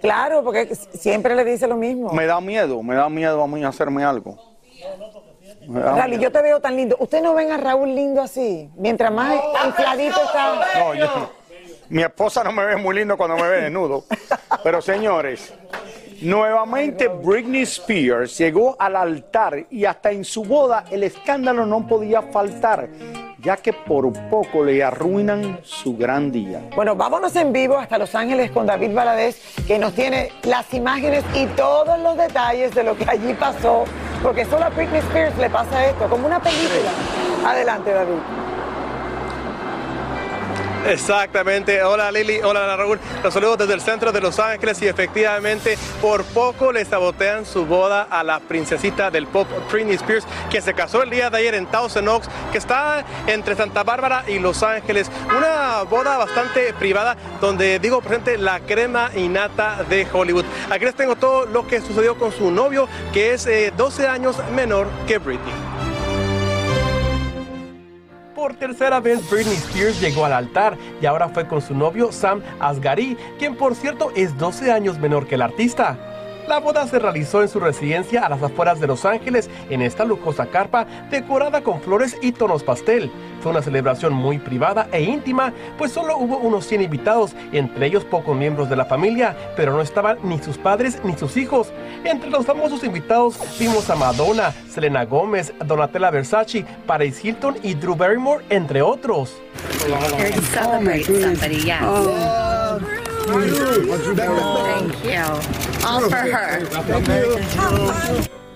Claro, 0.00 0.42
porque 0.42 0.74
siempre 0.74 1.36
le 1.36 1.44
dice 1.44 1.68
lo 1.68 1.76
mismo. 1.76 2.12
me 2.12 2.26
da 2.26 2.40
miedo, 2.40 2.82
me 2.82 2.96
da 2.96 3.08
miedo 3.08 3.40
a 3.40 3.46
mí 3.46 3.62
hacerme 3.62 4.02
algo. 4.04 4.36
Miedo. 5.68 6.20
yo 6.20 6.32
te 6.32 6.42
veo 6.42 6.60
tan 6.60 6.76
lindo. 6.76 6.96
¿Usted 6.98 7.22
no 7.22 7.34
ven 7.34 7.52
a 7.52 7.56
Raúl 7.56 7.94
lindo 7.94 8.20
así? 8.20 8.68
Mientras 8.76 9.12
más 9.12 9.34
infladito 9.64 10.20
está... 10.24 10.60
No, 10.78 10.94
yo- 10.94 11.30
mi 11.88 12.02
esposa 12.02 12.42
no 12.44 12.52
me 12.52 12.64
ve 12.64 12.76
muy 12.76 12.94
lindo 12.94 13.16
cuando 13.16 13.36
me 13.36 13.48
ve 13.48 13.62
desnudo. 13.62 14.04
Pero 14.62 14.80
señores, 14.80 15.52
nuevamente 16.22 17.08
Britney 17.08 17.62
Spears 17.62 18.38
llegó 18.38 18.76
al 18.78 18.96
altar 18.96 19.66
y 19.70 19.84
hasta 19.84 20.10
en 20.10 20.24
su 20.24 20.44
boda 20.44 20.84
el 20.90 21.02
escándalo 21.02 21.66
no 21.66 21.86
podía 21.86 22.22
faltar, 22.22 22.88
ya 23.40 23.56
que 23.56 23.72
por 23.72 24.12
poco 24.30 24.64
le 24.64 24.82
arruinan 24.82 25.60
su 25.62 25.96
gran 25.96 26.32
día. 26.32 26.62
Bueno, 26.74 26.96
vámonos 26.96 27.36
en 27.36 27.52
vivo 27.52 27.76
hasta 27.76 27.98
Los 27.98 28.14
Ángeles 28.14 28.50
con 28.50 28.66
David 28.66 28.94
Valadez, 28.94 29.38
que 29.66 29.78
nos 29.78 29.92
tiene 29.94 30.30
las 30.44 30.72
imágenes 30.72 31.24
y 31.34 31.46
todos 31.48 31.98
los 31.98 32.16
detalles 32.16 32.74
de 32.74 32.84
lo 32.84 32.96
que 32.96 33.04
allí 33.08 33.34
pasó, 33.34 33.84
porque 34.22 34.44
solo 34.46 34.64
a 34.64 34.70
Britney 34.70 35.00
Spears 35.00 35.36
le 35.36 35.50
pasa 35.50 35.86
esto, 35.86 36.08
como 36.08 36.26
una 36.26 36.40
película. 36.40 36.90
Adelante, 37.46 37.92
David. 37.92 38.43
Exactamente. 40.86 41.82
Hola 41.82 42.12
Lili, 42.12 42.40
hola 42.42 42.76
Raúl. 42.76 42.98
Los 43.22 43.32
saludos 43.32 43.58
desde 43.58 43.74
el 43.74 43.80
centro 43.80 44.12
de 44.12 44.20
Los 44.20 44.38
Ángeles 44.38 44.80
y 44.82 44.86
efectivamente 44.86 45.78
por 46.00 46.24
poco 46.24 46.72
le 46.72 46.84
sabotean 46.84 47.46
su 47.46 47.64
boda 47.64 48.02
a 48.02 48.22
la 48.22 48.38
princesita 48.40 49.10
del 49.10 49.26
pop 49.26 49.48
Britney 49.72 49.94
Spears 49.94 50.26
que 50.50 50.60
se 50.60 50.74
casó 50.74 51.02
el 51.02 51.10
día 51.10 51.30
de 51.30 51.38
ayer 51.38 51.54
en 51.54 51.66
Thousand 51.66 52.08
Oaks 52.08 52.28
que 52.52 52.58
está 52.58 53.04
entre 53.26 53.56
Santa 53.56 53.82
Bárbara 53.82 54.24
y 54.28 54.38
Los 54.38 54.62
Ángeles. 54.62 55.10
Una 55.34 55.84
boda 55.84 56.18
bastante 56.18 56.74
privada 56.74 57.16
donde 57.40 57.78
digo 57.78 58.00
presente 58.02 58.36
la 58.36 58.60
crema 58.60 59.10
innata 59.14 59.84
de 59.88 60.06
Hollywood. 60.12 60.44
Aquí 60.70 60.84
les 60.84 60.94
tengo 60.94 61.16
todo 61.16 61.46
lo 61.46 61.66
que 61.66 61.80
sucedió 61.80 62.18
con 62.18 62.30
su 62.30 62.50
novio 62.50 62.88
que 63.12 63.32
es 63.32 63.46
eh, 63.46 63.72
12 63.74 64.06
años 64.06 64.36
menor 64.54 64.88
que 65.06 65.18
Britney. 65.18 65.73
Por 68.34 68.54
tercera 68.54 68.98
vez 68.98 69.30
Britney 69.30 69.54
Spears 69.54 70.00
llegó 70.00 70.24
al 70.24 70.32
altar 70.32 70.76
y 71.00 71.06
ahora 71.06 71.28
fue 71.28 71.46
con 71.46 71.62
su 71.62 71.72
novio 71.72 72.10
Sam 72.10 72.42
Asghari, 72.58 73.16
quien 73.38 73.54
por 73.54 73.76
cierto 73.76 74.10
es 74.16 74.36
12 74.36 74.72
años 74.72 74.98
menor 74.98 75.28
que 75.28 75.36
el 75.36 75.42
artista. 75.42 76.13
La 76.48 76.58
boda 76.58 76.86
se 76.86 76.98
realizó 76.98 77.40
en 77.40 77.48
su 77.48 77.58
residencia 77.58 78.24
a 78.24 78.28
las 78.28 78.42
afueras 78.42 78.78
de 78.78 78.86
Los 78.86 79.06
Ángeles, 79.06 79.48
en 79.70 79.80
esta 79.80 80.04
lujosa 80.04 80.46
carpa 80.46 80.86
decorada 81.10 81.62
con 81.62 81.80
flores 81.80 82.16
y 82.20 82.32
tonos 82.32 82.62
pastel. 82.62 83.10
Fue 83.40 83.50
una 83.50 83.62
celebración 83.62 84.12
muy 84.12 84.38
privada 84.38 84.88
e 84.92 85.02
íntima, 85.02 85.54
pues 85.78 85.92
solo 85.92 86.18
hubo 86.18 86.36
unos 86.38 86.66
100 86.66 86.82
invitados, 86.82 87.34
entre 87.52 87.86
ellos 87.86 88.04
pocos 88.04 88.36
miembros 88.36 88.68
de 88.68 88.76
la 88.76 88.84
familia, 88.84 89.34
pero 89.56 89.72
no 89.72 89.80
estaban 89.80 90.18
ni 90.22 90.38
sus 90.38 90.58
padres 90.58 91.00
ni 91.02 91.16
sus 91.16 91.36
hijos. 91.38 91.72
Entre 92.04 92.28
los 92.28 92.44
famosos 92.44 92.84
invitados 92.84 93.38
vimos 93.58 93.88
a 93.88 93.96
Madonna, 93.96 94.52
Selena 94.68 95.04
Gómez, 95.06 95.54
Donatella 95.64 96.10
Versace, 96.10 96.66
Paris 96.86 97.24
Hilton 97.24 97.56
y 97.62 97.74
Drew 97.74 97.96
Barrymore, 97.96 98.44
entre 98.50 98.82
otros. 98.82 99.40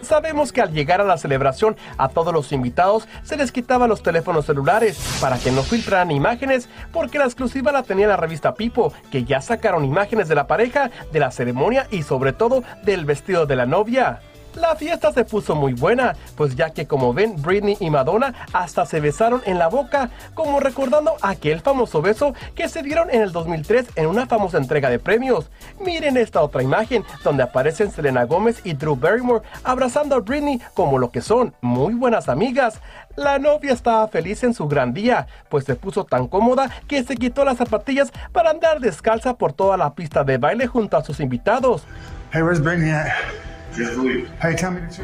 Sabemos 0.02 0.52
que 0.52 0.60
al 0.62 0.72
llegar 0.72 1.00
a 1.00 1.04
la 1.04 1.18
celebración 1.18 1.76
a 1.96 2.08
todos 2.08 2.32
los 2.32 2.52
invitados 2.52 3.08
se 3.22 3.36
les 3.36 3.52
quitaba 3.52 3.86
los 3.86 4.02
teléfonos 4.02 4.46
celulares 4.46 4.98
para 5.20 5.38
que 5.38 5.52
no 5.52 5.62
filtraran 5.62 6.10
imágenes 6.10 6.68
porque 6.92 7.18
la 7.18 7.24
exclusiva 7.24 7.72
la 7.72 7.82
tenía 7.82 8.08
la 8.08 8.16
revista 8.16 8.54
Pipo 8.54 8.92
que 9.10 9.24
ya 9.24 9.40
sacaron 9.40 9.84
imágenes 9.84 10.28
de 10.28 10.34
la 10.34 10.46
pareja, 10.46 10.90
de 11.12 11.20
la 11.20 11.30
ceremonia 11.30 11.86
y 11.90 12.02
sobre 12.02 12.32
todo 12.32 12.62
del 12.84 13.04
vestido 13.04 13.46
de 13.46 13.56
la 13.56 13.66
novia. 13.66 14.20
La 14.58 14.74
fiesta 14.74 15.12
se 15.12 15.24
puso 15.24 15.54
muy 15.54 15.72
buena, 15.72 16.16
pues 16.36 16.56
ya 16.56 16.70
que 16.70 16.86
como 16.86 17.14
ven, 17.14 17.40
Britney 17.40 17.76
y 17.78 17.90
Madonna 17.90 18.34
hasta 18.52 18.86
se 18.86 18.98
besaron 18.98 19.40
en 19.46 19.56
la 19.56 19.68
boca, 19.68 20.10
como 20.34 20.58
recordando 20.58 21.14
aquel 21.22 21.60
famoso 21.60 22.02
beso 22.02 22.34
que 22.56 22.68
se 22.68 22.82
dieron 22.82 23.08
en 23.10 23.22
el 23.22 23.30
2003 23.30 23.86
en 23.94 24.06
una 24.06 24.26
famosa 24.26 24.58
entrega 24.58 24.90
de 24.90 24.98
premios. 24.98 25.48
Miren 25.80 26.16
esta 26.16 26.42
otra 26.42 26.64
imagen, 26.64 27.04
donde 27.22 27.44
aparecen 27.44 27.92
Selena 27.92 28.24
Gómez 28.24 28.60
y 28.64 28.72
Drew 28.72 28.96
Barrymore 28.96 29.46
abrazando 29.62 30.16
a 30.16 30.20
Britney 30.20 30.60
como 30.74 30.98
lo 30.98 31.12
que 31.12 31.20
son, 31.20 31.54
muy 31.60 31.94
buenas 31.94 32.28
amigas. 32.28 32.80
La 33.14 33.38
novia 33.38 33.72
estaba 33.72 34.08
feliz 34.08 34.42
en 34.42 34.54
su 34.54 34.66
gran 34.66 34.92
día, 34.92 35.28
pues 35.48 35.66
se 35.66 35.76
puso 35.76 36.04
tan 36.04 36.26
cómoda 36.26 36.68
que 36.88 37.04
se 37.04 37.16
quitó 37.16 37.44
las 37.44 37.58
zapatillas 37.58 38.12
para 38.32 38.50
andar 38.50 38.80
descalza 38.80 39.34
por 39.34 39.52
toda 39.52 39.76
la 39.76 39.94
pista 39.94 40.24
de 40.24 40.36
baile 40.38 40.66
junto 40.66 40.96
a 40.96 41.04
sus 41.04 41.20
invitados. 41.20 41.84
Hey, 42.32 42.42
where's 42.42 42.60
Brittany 42.60 42.90
at? 42.90 43.06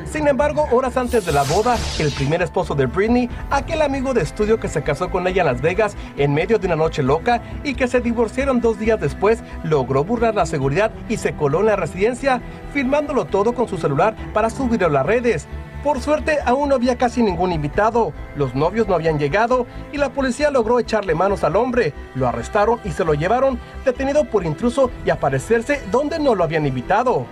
Sin 0.04 0.26
embargo, 0.26 0.66
horas 0.72 0.96
antes 0.96 1.24
de 1.26 1.32
la 1.32 1.42
boda, 1.44 1.76
el 1.98 2.10
primer 2.12 2.42
esposo 2.42 2.74
de 2.74 2.86
Britney, 2.86 3.28
aquel 3.50 3.82
amigo 3.82 4.14
de 4.14 4.22
estudio 4.22 4.58
que 4.58 4.68
se 4.68 4.82
casó 4.82 5.10
con 5.10 5.26
ella 5.26 5.42
en 5.42 5.46
Las 5.46 5.60
Vegas 5.60 5.96
en 6.16 6.34
medio 6.34 6.58
de 6.58 6.66
una 6.66 6.76
noche 6.76 7.02
loca 7.02 7.42
y 7.62 7.74
que 7.74 7.88
se 7.88 8.00
divorciaron 8.00 8.60
dos 8.60 8.78
días 8.78 9.00
después, 9.00 9.42
logró 9.62 10.04
burlar 10.04 10.34
la 10.34 10.46
seguridad 10.46 10.90
y 11.08 11.16
se 11.16 11.34
coló 11.34 11.60
en 11.60 11.66
la 11.66 11.76
residencia, 11.76 12.40
filmándolo 12.72 13.26
todo 13.26 13.54
con 13.54 13.68
su 13.68 13.76
celular 13.76 14.16
para 14.32 14.50
subirlo 14.50 14.86
a 14.86 14.90
las 14.90 15.06
redes. 15.06 15.46
Por 15.84 16.00
suerte, 16.00 16.38
aún 16.46 16.70
no 16.70 16.76
había 16.76 16.96
casi 16.96 17.22
ningún 17.22 17.52
invitado, 17.52 18.14
los 18.36 18.54
novios 18.54 18.88
no 18.88 18.94
habían 18.94 19.18
llegado 19.18 19.66
y 19.92 19.98
la 19.98 20.08
policía 20.08 20.50
logró 20.50 20.80
echarle 20.80 21.14
manos 21.14 21.44
al 21.44 21.56
hombre. 21.56 21.92
Lo 22.14 22.26
arrestaron 22.26 22.80
y 22.84 22.90
se 22.90 23.04
lo 23.04 23.12
llevaron, 23.12 23.58
detenido 23.84 24.24
por 24.24 24.46
intruso 24.46 24.90
y 25.04 25.10
aparecerse 25.10 25.82
donde 25.92 26.18
no 26.18 26.34
lo 26.34 26.42
habían 26.42 26.66
invitado. 26.66 27.26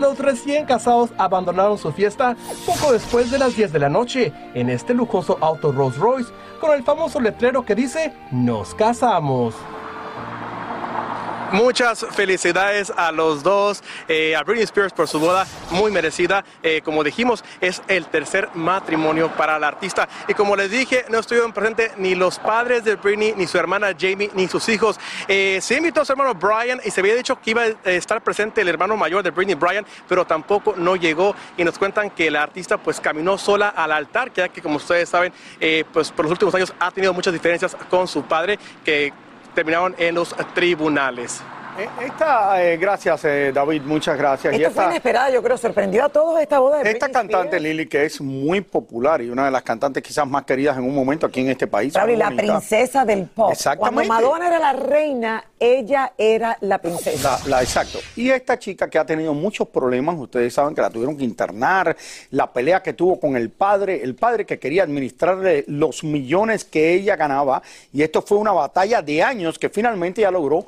Los 0.00 0.18
recién 0.18 0.64
casados 0.64 1.10
abandonaron 1.18 1.76
su 1.76 1.92
fiesta 1.92 2.34
poco 2.64 2.92
después 2.92 3.30
de 3.30 3.38
las 3.38 3.54
10 3.54 3.72
de 3.72 3.78
la 3.78 3.90
noche 3.90 4.32
en 4.54 4.70
este 4.70 4.94
lujoso 4.94 5.36
auto 5.42 5.72
Rolls 5.72 5.98
Royce 5.98 6.32
con 6.58 6.72
el 6.72 6.82
famoso 6.82 7.20
letrero 7.20 7.64
que 7.64 7.74
dice 7.74 8.14
Nos 8.32 8.74
casamos. 8.74 9.54
Muchas 11.52 12.06
felicidades 12.12 12.92
a 12.96 13.10
los 13.10 13.42
dos, 13.42 13.82
eh, 14.06 14.36
a 14.36 14.44
Britney 14.44 14.62
Spears 14.62 14.92
por 14.92 15.08
su 15.08 15.18
boda 15.18 15.48
muy 15.72 15.90
merecida. 15.90 16.44
Eh, 16.62 16.80
como 16.84 17.02
dijimos, 17.02 17.42
es 17.60 17.82
el 17.88 18.06
tercer 18.06 18.48
matrimonio 18.54 19.32
para 19.36 19.58
la 19.58 19.66
artista. 19.66 20.08
Y 20.28 20.34
como 20.34 20.54
les 20.54 20.70
dije, 20.70 21.04
no 21.08 21.18
estuvieron 21.18 21.52
presentes 21.52 21.90
ni 21.96 22.14
los 22.14 22.38
padres 22.38 22.84
de 22.84 22.94
Britney, 22.94 23.34
ni 23.36 23.48
su 23.48 23.58
hermana 23.58 23.88
Jamie, 23.98 24.30
ni 24.34 24.46
sus 24.46 24.68
hijos. 24.68 25.00
Eh, 25.26 25.58
se 25.60 25.76
invitó 25.76 26.02
a 26.02 26.04
su 26.04 26.12
hermano 26.12 26.34
Brian 26.34 26.80
y 26.84 26.90
se 26.92 27.00
había 27.00 27.16
dicho 27.16 27.40
que 27.40 27.50
iba 27.50 27.62
a 27.62 27.90
estar 27.90 28.22
presente 28.22 28.60
el 28.60 28.68
hermano 28.68 28.96
mayor 28.96 29.24
de 29.24 29.30
Britney, 29.30 29.56
Brian, 29.56 29.84
pero 30.08 30.24
tampoco 30.24 30.74
no 30.76 30.94
llegó. 30.94 31.34
Y 31.56 31.64
nos 31.64 31.78
cuentan 31.78 32.10
que 32.10 32.30
la 32.30 32.44
artista 32.44 32.78
pues 32.78 33.00
caminó 33.00 33.36
sola 33.38 33.70
al 33.70 33.90
altar, 33.90 34.32
ya 34.32 34.48
que 34.50 34.62
como 34.62 34.76
ustedes 34.76 35.08
saben, 35.08 35.32
pues 35.92 36.12
por 36.12 36.26
los 36.26 36.32
últimos 36.32 36.54
años 36.54 36.72
ha 36.78 36.92
tenido 36.92 37.12
muchas 37.12 37.32
diferencias 37.32 37.76
con 37.90 38.06
su 38.06 38.22
padre 38.22 38.56
que 38.84 39.12
terminaron 39.54 39.94
en 39.98 40.14
los 40.14 40.34
tribunales. 40.54 41.42
Eh, 41.78 41.88
Esta, 42.06 42.62
eh, 42.62 42.76
gracias 42.76 43.24
eh, 43.24 43.52
David, 43.54 43.82
muchas 43.82 44.18
gracias. 44.18 44.52
Y 44.52 44.56
Esto 44.56 44.70
fue 44.70 44.82
esta- 44.82 44.90
inesperada, 44.92 45.30
yo 45.30 45.42
creo, 45.42 45.56
sorprendió 45.56 46.04
a 46.04 46.08
todos 46.08 46.38
esta 46.40 46.58
boda 46.58 46.78
de 46.82 46.90
Esta 46.90 47.06
Britney 47.06 47.12
cantante 47.12 47.56
Spears. 47.56 47.62
Lili, 47.62 47.86
que 47.88 48.04
es 48.04 48.20
muy 48.20 48.60
popular 48.60 49.22
y 49.22 49.30
una 49.30 49.46
de 49.46 49.50
las 49.50 49.62
cantantes 49.62 50.02
quizás 50.02 50.26
más 50.26 50.44
queridas 50.44 50.76
en 50.76 50.84
un 50.84 50.94
momento 50.94 51.26
aquí 51.26 51.40
en 51.40 51.50
este 51.50 51.66
país. 51.66 51.94
Raúl, 51.94 52.10
y 52.10 52.16
la 52.16 52.26
bonita. 52.26 52.42
princesa 52.42 53.04
del 53.04 53.26
pop. 53.28 53.52
Exactamente. 53.52 54.06
Cuando 54.08 54.28
Madonna 54.28 54.48
era 54.48 54.58
la 54.58 54.72
reina, 54.74 55.44
ella 55.58 56.12
era 56.18 56.56
la 56.60 56.78
princesa. 56.78 57.38
La, 57.44 57.50
la- 57.56 57.62
exacto. 57.62 57.98
Y 58.16 58.30
esta 58.30 58.58
chica 58.58 58.90
que 58.90 58.98
ha 58.98 59.06
tenido 59.06 59.32
muchos 59.32 59.68
problemas, 59.68 60.16
ustedes 60.18 60.52
saben 60.52 60.74
que 60.74 60.82
la 60.82 60.90
tuvieron 60.90 61.16
que 61.16 61.24
internar, 61.24 61.96
la 62.30 62.52
pelea 62.52 62.82
que 62.82 62.92
tuvo 62.92 63.18
con 63.18 63.36
el 63.36 63.48
padre, 63.50 64.02
el 64.02 64.14
padre 64.16 64.44
que 64.44 64.58
quería 64.58 64.82
administrarle 64.82 65.64
los 65.68 66.04
millones 66.04 66.64
que 66.64 66.92
ella 66.92 67.16
ganaba, 67.16 67.62
y 67.92 68.02
esto 68.02 68.20
fue 68.22 68.36
una 68.38 68.52
batalla 68.52 69.00
de 69.00 69.22
años 69.22 69.58
que 69.58 69.68
finalmente 69.70 70.20
ya 70.22 70.30
logró 70.30 70.66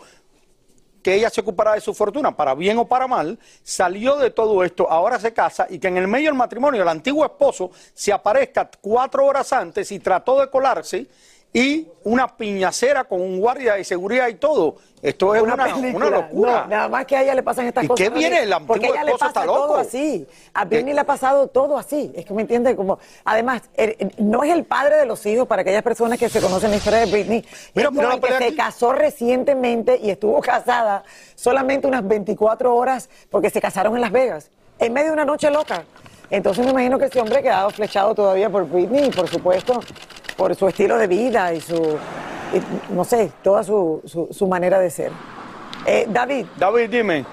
que 1.02 1.14
ella 1.14 1.30
se 1.30 1.40
ocupara 1.40 1.74
de 1.74 1.80
su 1.80 1.92
fortuna, 1.92 2.36
para 2.36 2.54
bien 2.54 2.78
o 2.78 2.86
para 2.86 3.06
mal, 3.06 3.38
salió 3.62 4.16
de 4.16 4.30
todo 4.30 4.62
esto, 4.64 4.90
ahora 4.90 5.18
se 5.18 5.32
casa 5.32 5.66
y 5.68 5.78
que 5.78 5.88
en 5.88 5.96
el 5.96 6.08
medio 6.08 6.28
del 6.28 6.38
matrimonio 6.38 6.82
el 6.82 6.88
antiguo 6.88 7.24
esposo 7.24 7.70
se 7.92 8.12
aparezca 8.12 8.70
cuatro 8.80 9.26
horas 9.26 9.52
antes 9.52 9.90
y 9.92 9.98
trató 9.98 10.40
de 10.40 10.48
colarse 10.48 11.06
y 11.52 11.86
una 12.04 12.34
piñacera 12.36 13.04
con 13.04 13.20
un 13.20 13.38
guardia 13.38 13.74
de 13.74 13.84
seguridad 13.84 14.28
y 14.28 14.34
todo. 14.34 14.76
Esto 15.02 15.34
es 15.34 15.42
una, 15.42 15.56
locura. 15.56 16.62
No, 16.62 16.66
nada 16.68 16.88
más 16.88 17.04
que 17.06 17.16
a 17.16 17.22
ella 17.22 17.34
le 17.34 17.42
pasan 17.42 17.66
estas 17.66 17.84
¿Y 17.84 17.88
cosas. 17.88 18.08
qué 18.08 18.14
viene? 18.14 18.44
El 18.44 18.52
antiguo 18.52 18.76
ella 18.76 19.02
le 19.02 19.10
esposo 19.10 19.18
pasa 19.18 19.26
está 19.28 19.44
loco. 19.44 19.58
todo 19.66 19.76
así. 19.76 20.26
A 20.54 20.64
Britney 20.64 20.94
le 20.94 21.00
ha 21.00 21.04
pasado 21.04 21.48
todo 21.48 21.76
así. 21.76 22.12
Es 22.14 22.24
que 22.24 22.32
me 22.32 22.42
entiende 22.42 22.76
como. 22.76 22.98
Además, 23.24 23.62
el- 23.74 23.96
el- 23.98 24.12
no 24.18 24.44
es 24.44 24.52
el 24.52 24.64
padre 24.64 24.96
de 24.96 25.06
los 25.06 25.26
hijos 25.26 25.48
para 25.48 25.62
aquellas 25.62 25.82
personas 25.82 26.18
que 26.20 26.28
se 26.28 26.40
conocen 26.40 26.70
la 26.70 26.76
historia 26.76 27.00
de 27.00 27.06
Britney. 27.10 27.44
Mira, 27.74 27.88
es 27.90 27.94
la 27.96 28.14
el 28.14 28.20
que 28.20 28.32
se 28.38 28.54
casó 28.54 28.92
recientemente 28.92 29.98
y 30.00 30.10
estuvo 30.10 30.40
casada 30.40 31.02
solamente 31.34 31.86
unas 31.88 32.06
24 32.06 32.74
horas 32.74 33.10
porque 33.28 33.50
se 33.50 33.60
casaron 33.60 33.94
en 33.96 34.00
Las 34.02 34.12
Vegas. 34.12 34.50
En 34.78 34.92
medio 34.92 35.08
de 35.08 35.12
una 35.14 35.24
noche 35.24 35.50
loca. 35.50 35.84
Entonces 36.30 36.64
me 36.64 36.70
imagino 36.70 36.98
que 36.98 37.06
ese 37.06 37.20
hombre 37.20 37.38
ha 37.38 37.42
quedado 37.42 37.70
flechado 37.70 38.14
todavía 38.14 38.48
por 38.48 38.66
Britney 38.68 39.06
y 39.08 39.10
por 39.10 39.28
supuesto 39.28 39.80
por 40.42 40.56
su 40.56 40.66
estilo 40.66 40.98
de 40.98 41.06
vida 41.06 41.54
y 41.54 41.60
su, 41.60 41.96
y, 42.52 42.92
no 42.92 43.04
sé, 43.04 43.30
toda 43.44 43.62
su, 43.62 44.02
su, 44.04 44.26
su 44.32 44.48
manera 44.48 44.80
de 44.80 44.90
ser. 44.90 45.12
Eh, 45.86 46.04
David. 46.08 46.46
David, 46.56 46.90
dime. 46.90 47.24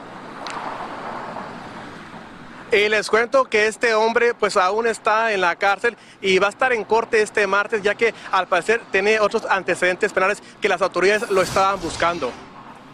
Y 2.72 2.88
les 2.88 3.10
cuento 3.10 3.46
que 3.46 3.66
este 3.66 3.96
hombre 3.96 4.36
pues 4.36 4.56
aún 4.58 4.86
está 4.86 5.34
en 5.34 5.42
la 5.42 5.56
cárcel 5.56 5.98
y 6.22 6.38
va 6.38 6.46
a 6.46 6.50
estar 6.52 6.72
en 6.72 6.84
corte 6.84 7.20
este 7.24 7.48
martes 7.48 7.82
ya 7.82 7.96
que 7.96 8.14
al 8.32 8.48
parecer 8.48 8.80
tiene 8.92 9.20
otros 9.20 9.44
antecedentes 9.50 10.14
penales 10.14 10.44
que 10.62 10.70
las 10.70 10.84
autoridades 10.84 11.32
lo 11.32 11.42
estaban 11.42 11.82
buscando. 11.82 12.32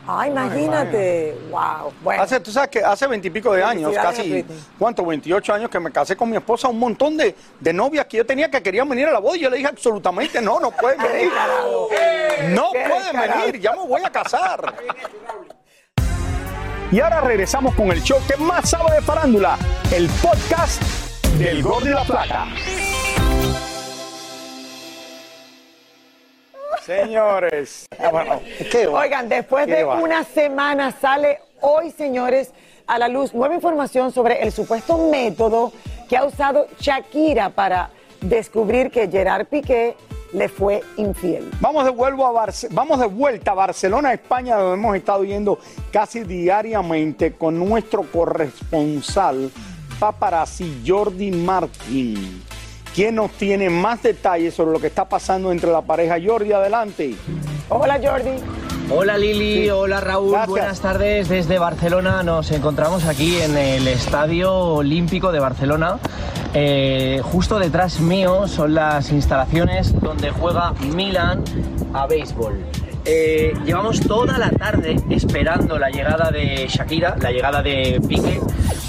Ah, 0.08 0.28
imagínate. 0.28 1.36
Wow. 1.50 1.94
Bueno. 2.04 2.24
Hace, 2.24 2.40
tú 2.40 2.52
sabes 2.52 2.70
que 2.70 2.80
hace 2.80 3.08
veintipico 3.08 3.54
de 3.54 3.64
años, 3.64 3.94
casi. 3.96 4.46
¿cuánto? 4.78 5.06
28 5.06 5.54
años 5.54 5.70
que 5.70 5.80
me 5.80 5.92
casé 5.92 6.16
con 6.16 6.30
mi 6.30 6.38
esposa, 6.38 6.68
un 6.68 6.80
montón 6.80 7.18
de, 7.18 7.36
de 7.60 7.74
novias 7.74 8.06
que 8.06 8.18
yo 8.18 8.26
tenía 8.26 8.50
que 8.50 8.62
querían 8.62 8.88
venir 8.88 9.08
a 9.08 9.12
la 9.12 9.20
boda 9.20 9.38
y 9.38 9.42
yo 9.42 9.50
le 9.50 9.58
dije 9.58 9.70
absolutamente 9.70 10.42
no, 10.42 10.60
no 10.60 10.72
pueden 10.72 11.02
venir. 11.02 11.32
No 12.50 12.70
pueden 12.72 13.20
venir, 13.20 13.60
ya 13.60 13.72
me 13.74 13.88
voy 13.88 14.02
a 14.04 14.10
casar. 14.10 14.76
Y 16.92 17.00
ahora 17.00 17.22
regresamos 17.22 17.74
con 17.76 17.92
el 17.92 18.02
show 18.04 18.20
que 18.28 18.38
más 18.38 18.70
sabe 18.70 18.96
de 18.96 19.02
farándula, 19.02 19.58
el 19.92 20.08
podcast 20.22 20.82
del 21.38 21.64
Gol 21.64 21.84
de 21.84 21.92
la 21.92 22.04
Plata. 22.04 22.48
Señores. 26.86 27.86
Ah. 28.00 28.40
Oigan, 28.92 29.28
después 29.30 29.66
¿Qué 29.66 29.76
de 29.76 29.84
va? 29.84 29.96
una 29.96 30.24
semana 30.24 30.92
sale 30.92 31.40
hoy, 31.62 31.92
señores, 31.92 32.52
a 32.88 33.00
la 33.00 33.08
luz 33.08 33.34
nueva 33.34 33.56
información 33.56 34.12
sobre 34.12 34.44
el 34.44 34.52
supuesto 34.52 34.98
método 35.10 35.74
que 36.08 36.16
ha 36.18 36.24
usado 36.26 36.68
Shakira 36.80 37.50
para 37.50 37.90
descubrir 38.22 38.92
que 38.92 39.08
Gerard 39.10 39.48
Piqué 39.48 39.96
le 40.34 40.50
fue 40.50 40.84
infiel. 40.98 41.50
Vamos 41.62 41.86
de, 41.86 41.92
vuelvo 41.92 42.26
a 42.28 42.32
Barce- 42.46 42.68
vamos 42.72 43.00
de 43.00 43.08
vuelta 43.08 43.52
a 43.52 43.54
Barcelona, 43.56 44.14
España, 44.14 44.58
donde 44.58 44.76
hemos 44.78 44.96
estado 44.96 45.24
yendo 45.24 45.58
casi 45.92 46.24
diariamente 46.24 47.34
con 47.34 47.58
nuestro 47.58 48.04
corresponsal 48.04 49.50
paparazzi 50.00 50.84
Jordi 50.86 51.32
Martín, 51.32 52.44
quien 52.96 53.16
nos 53.16 53.32
tiene 53.32 53.70
más 53.70 54.02
detalles 54.02 54.54
sobre 54.54 54.72
lo 54.72 54.80
que 54.80 54.88
está 54.88 55.06
pasando 55.06 55.52
entre 55.52 55.70
la 55.72 55.82
pareja. 55.82 56.16
Jordi, 56.26 56.54
adelante. 56.54 57.16
Hola 57.70 58.00
Jordi. 58.02 58.32
Hola 58.90 59.18
Lili, 59.18 59.64
Sí. 59.64 59.70
hola 59.72 60.00
Raúl, 60.00 60.30
Gracias. 60.32 60.50
buenas 60.50 60.80
tardes 60.80 61.28
desde 61.28 61.58
Barcelona. 61.60 62.22
Nos 62.24 62.52
encontramos 62.52 63.06
aquí 63.06 63.36
en 63.42 63.58
el 63.58 63.88
Estadio 63.88 64.54
Olímpico 64.54 65.32
de 65.32 65.40
Barcelona. 65.40 65.98
Eh, 66.54 67.20
justo 67.24 67.58
detrás 67.60 68.00
mío 68.00 68.48
son 68.48 68.76
las 68.76 69.12
instalaciones 69.12 70.00
donde 70.02 70.30
juega 70.32 70.72
Milan 70.94 71.44
a 71.94 72.06
béisbol. 72.08 72.64
Eh, 73.08 73.54
llevamos 73.64 74.00
toda 74.00 74.40
la 74.40 74.50
tarde 74.50 74.96
esperando 75.12 75.78
la 75.78 75.90
llegada 75.90 76.32
de 76.32 76.66
Shakira, 76.68 77.16
la 77.22 77.32
llegada 77.32 77.62
de 77.62 78.02
Piqué, 78.08 78.42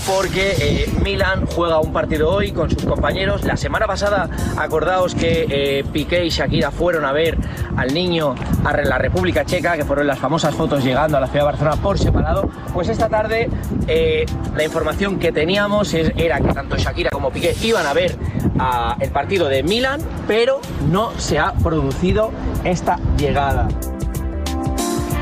porque 0.07 0.55
eh, 0.59 0.91
Milan 1.05 1.45
juega 1.45 1.81
un 1.81 1.93
partido 1.93 2.31
hoy 2.31 2.53
con 2.53 2.71
sus 2.71 2.83
compañeros. 2.87 3.45
La 3.45 3.59
semana 3.59 3.87
pasada, 3.87 4.31
acordaos 4.57 5.15
que 5.15 5.47
eh, 5.51 5.85
Piqué 5.93 6.25
y 6.25 6.31
Shakira 6.31 6.71
fueron 6.71 7.05
a 7.05 7.13
ver 7.13 7.37
al 7.77 7.93
niño 7.93 8.35
a 8.65 8.75
la 8.75 8.97
República 8.97 9.45
Checa, 9.45 9.77
que 9.77 9.85
fueron 9.85 10.07
las 10.07 10.19
famosas 10.19 10.55
fotos 10.55 10.83
llegando 10.83 11.19
a 11.19 11.21
la 11.21 11.27
ciudad 11.27 11.41
de 11.41 11.53
Barcelona 11.53 11.77
por 11.77 11.99
separado. 11.99 12.49
Pues 12.73 12.89
esta 12.89 13.11
tarde 13.11 13.51
eh, 13.87 14.25
la 14.57 14.65
información 14.65 15.19
que 15.19 15.31
teníamos 15.31 15.93
era 15.93 16.41
que 16.41 16.55
tanto 16.55 16.79
Shakira 16.79 17.11
como 17.11 17.31
Piqué 17.31 17.55
iban 17.63 17.85
a 17.85 17.93
ver 17.93 18.17
a 18.59 18.97
el 18.99 19.11
partido 19.11 19.49
de 19.49 19.63
Milan, 19.63 20.01
pero 20.27 20.63
no 20.91 21.11
se 21.19 21.39
ha 21.39 21.53
producido 21.53 22.31
esta 22.65 22.99
llegada. 23.19 23.69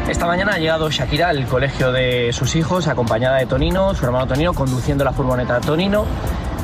Esta 0.09 0.27
mañana 0.27 0.53
ha 0.53 0.59
llegado 0.59 0.91
Shakira 0.91 1.31
al 1.31 1.47
colegio 1.47 1.91
de 1.91 2.31
sus 2.35 2.57
hijos, 2.57 2.89
acompañada 2.89 3.39
de 3.39 3.47
Tonino, 3.47 3.95
su 3.95 4.05
hermano 4.05 4.27
Tonino, 4.27 4.53
conduciendo 4.53 5.03
la 5.03 5.13
furgoneta 5.13 5.61
Tonino. 5.61 6.05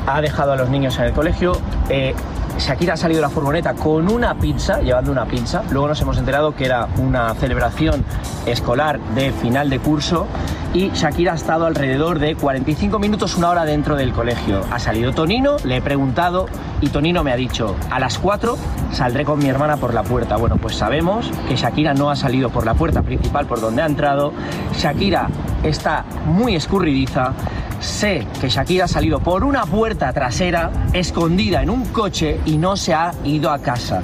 Ha 0.06 0.20
dejado 0.20 0.52
a 0.52 0.56
los 0.56 0.68
niños 0.68 0.98
en 0.98 1.06
el 1.06 1.12
colegio. 1.12 1.52
Eh, 1.88 2.14
Shakira 2.58 2.94
ha 2.94 2.96
salido 2.98 3.16
de 3.18 3.22
la 3.22 3.30
furgoneta 3.30 3.72
con 3.72 4.12
una 4.12 4.34
pizza, 4.34 4.82
llevando 4.82 5.10
una 5.10 5.24
pizza. 5.24 5.62
Luego 5.70 5.88
nos 5.88 5.98
hemos 6.02 6.18
enterado 6.18 6.54
que 6.54 6.66
era 6.66 6.86
una 6.98 7.34
celebración 7.34 8.04
escolar 8.44 9.00
de 9.14 9.32
final 9.32 9.70
de 9.70 9.78
curso. 9.78 10.26
Y 10.72 10.90
Shakira 10.90 11.32
ha 11.32 11.34
estado 11.34 11.66
alrededor 11.66 12.20
de 12.20 12.36
45 12.36 13.00
minutos, 13.00 13.36
una 13.36 13.50
hora 13.50 13.64
dentro 13.64 13.96
del 13.96 14.12
colegio. 14.12 14.60
Ha 14.70 14.78
salido 14.78 15.12
Tonino, 15.12 15.56
le 15.64 15.78
he 15.78 15.82
preguntado 15.82 16.46
y 16.80 16.90
Tonino 16.90 17.24
me 17.24 17.32
ha 17.32 17.36
dicho, 17.36 17.74
a 17.90 17.98
las 17.98 18.18
4 18.18 18.56
saldré 18.92 19.24
con 19.24 19.40
mi 19.40 19.48
hermana 19.48 19.78
por 19.78 19.92
la 19.92 20.04
puerta. 20.04 20.36
Bueno, 20.36 20.58
pues 20.58 20.76
sabemos 20.76 21.28
que 21.48 21.56
Shakira 21.56 21.92
no 21.94 22.08
ha 22.08 22.14
salido 22.14 22.50
por 22.50 22.64
la 22.64 22.74
puerta 22.74 23.02
principal 23.02 23.46
por 23.46 23.60
donde 23.60 23.82
ha 23.82 23.86
entrado. 23.86 24.32
Shakira 24.78 25.28
está 25.64 26.04
muy 26.26 26.54
escurridiza. 26.54 27.32
Sé 27.80 28.28
que 28.40 28.48
Shakira 28.48 28.84
ha 28.84 28.88
salido 28.88 29.18
por 29.18 29.42
una 29.42 29.66
puerta 29.66 30.12
trasera, 30.12 30.70
escondida 30.92 31.62
en 31.62 31.70
un 31.70 31.86
coche 31.86 32.38
y 32.46 32.58
no 32.58 32.76
se 32.76 32.94
ha 32.94 33.10
ido 33.24 33.50
a 33.50 33.58
casa. 33.58 34.02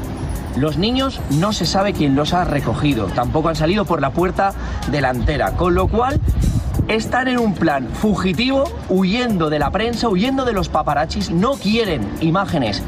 Los 0.57 0.79
niños 0.79 1.21
no 1.39 1.53
se 1.53 1.67
sabe 1.67 1.93
quién 1.93 2.17
los 2.17 2.33
ha 2.33 2.45
recogido, 2.45 3.07
tampoco 3.09 3.51
han 3.51 3.57
salido 3.57 3.85
por 3.85 4.01
la 4.01 4.11
puerta 4.11 4.55
delantera, 4.91 5.53
con 5.53 5.75
lo 5.75 5.87
cual 5.87 6.19
están 6.89 7.29
en 7.29 7.39
un 7.39 7.55
plan 7.55 7.89
fugitivo, 7.89 8.65
huyendo 8.89 9.51
de 9.51 9.59
la 9.59 9.71
prensa, 9.71 10.09
huyendo 10.09 10.45
de 10.45 10.53
los 10.53 10.69
paparachis, 10.69 11.31
no 11.31 11.53
quieren 11.53 12.09
imágenes 12.21 12.83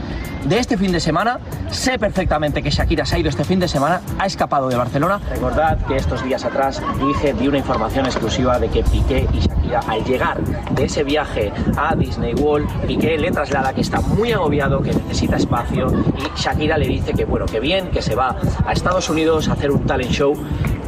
de 0.45 0.59
este 0.59 0.76
fin 0.76 0.92
de 0.92 1.00
semana. 1.00 1.38
Sé 1.71 1.99
perfectamente 1.99 2.62
que 2.62 2.71
Shakira 2.71 3.04
se 3.04 3.16
ha 3.16 3.18
ido 3.18 3.28
este 3.28 3.45
fin 3.45 3.61
de 3.61 3.68
semana, 3.68 4.00
ha 4.18 4.26
escapado 4.26 4.68
de 4.68 4.76
Barcelona. 4.76 5.21
Recordad 5.30 5.78
que 5.87 5.97
estos 5.97 6.25
días 6.25 6.45
atrás 6.45 6.80
dije, 7.07 7.35
di 7.35 7.49
una 7.49 7.59
información 7.59 8.06
exclusiva 8.06 8.58
de 8.58 8.69
que 8.69 8.82
Piqué 8.82 9.28
y 9.32 9.41
Shakira 9.41 9.80
al 9.86 10.04
llegar 10.04 10.41
de 10.43 10.84
ese 10.84 11.04
viaje 11.04 11.52
a 11.76 11.95
Disney 11.95 12.34
World, 12.34 12.69
Piqué 12.86 13.19
le 13.19 13.30
traslada 13.30 13.75
que 13.75 13.82
está 13.82 14.00
muy 14.00 14.32
agobiado, 14.32 14.82
que 14.82 14.93
necesita 14.93 15.36
espacio 15.36 15.89
y 16.17 16.41
Shakira 16.41 16.78
le 16.78 16.89
dice 16.89 17.12
que 17.12 17.25
bueno, 17.25 17.47
que 17.47 17.60
bien, 17.60 17.91
que 17.91 18.00
se 18.00 18.15
va 18.15 18.36
a 18.65 18.73
Estados 18.73 19.10
Unidos 19.10 19.49
a 19.49 19.52
hacer 19.52 19.71
un 19.71 19.84
talent 19.84 20.10
show 20.10 20.34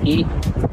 y 0.03 0.24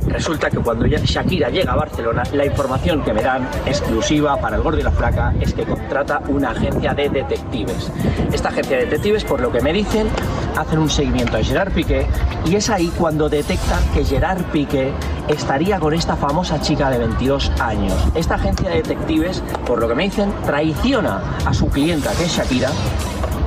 Resulta 0.07 0.49
que 0.49 0.57
cuando 0.57 0.85
Shakira 0.85 1.49
llega 1.49 1.73
a 1.73 1.75
Barcelona, 1.75 2.23
la 2.33 2.45
información 2.45 3.03
que 3.03 3.13
me 3.13 3.21
dan 3.21 3.47
exclusiva 3.65 4.37
para 4.37 4.55
el 4.55 4.61
gordo 4.61 4.79
y 4.79 4.83
la 4.83 4.91
flaca 4.91 5.33
es 5.39 5.53
que 5.53 5.63
contrata 5.63 6.21
una 6.27 6.51
agencia 6.51 6.93
de 6.93 7.09
detectives. 7.09 7.91
Esta 8.31 8.49
agencia 8.49 8.77
de 8.77 8.85
detectives, 8.85 9.23
por 9.23 9.41
lo 9.41 9.51
que 9.51 9.61
me 9.61 9.73
dicen, 9.73 10.07
hacen 10.55 10.79
un 10.79 10.89
seguimiento 10.89 11.37
a 11.37 11.43
Gerard 11.43 11.71
Piqué 11.71 12.05
y 12.45 12.55
es 12.55 12.69
ahí 12.69 12.91
cuando 12.97 13.29
detectan 13.29 13.83
que 13.93 14.03
Gerard 14.03 14.43
Piqué 14.51 14.91
estaría 15.27 15.79
con 15.79 15.93
esta 15.93 16.15
famosa 16.15 16.59
chica 16.61 16.89
de 16.89 16.99
22 16.99 17.51
años. 17.59 17.93
Esta 18.15 18.35
agencia 18.35 18.69
de 18.69 18.77
detectives, 18.77 19.43
por 19.65 19.79
lo 19.79 19.87
que 19.87 19.95
me 19.95 20.03
dicen, 20.03 20.31
traiciona 20.45 21.21
a 21.45 21.53
su 21.53 21.67
clienta, 21.69 22.11
que 22.13 22.23
es 22.23 22.31
Shakira, 22.31 22.69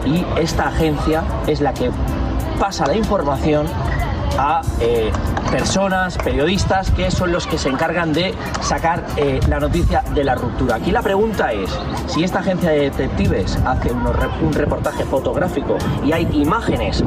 y 0.07 0.25
esta 0.41 0.69
agencia 0.69 1.23
es 1.47 1.61
la 1.61 1.75
que 1.75 1.91
pasa 2.59 2.87
la 2.87 2.95
información 2.95 3.67
a 4.39 4.63
eh, 4.81 5.11
personas, 5.51 6.17
periodistas, 6.19 6.91
que 6.91 7.11
son 7.11 7.33
los 7.33 7.47
que 7.47 7.59
se 7.59 7.69
encargan 7.69 8.13
de 8.13 8.35
sacar 8.63 9.05
eh, 9.17 9.41
la 9.49 9.61
noticia 9.61 10.03
de 10.15 10.25
la 10.25 10.35
ruptura. 10.35 10.77
Aquí 10.77 10.91
la 10.91 11.03
pregunta 11.03 11.53
es, 11.53 11.71
si 12.07 12.25
esta 12.25 12.41
agencia 12.41 12.71
de 12.71 12.91
detectives 12.91 13.59
hace 13.65 13.91
un 13.93 14.53
reportaje 14.53 15.05
fotográfico 15.05 15.77
y 16.05 16.13
hay 16.13 16.29
imágenes 16.33 17.03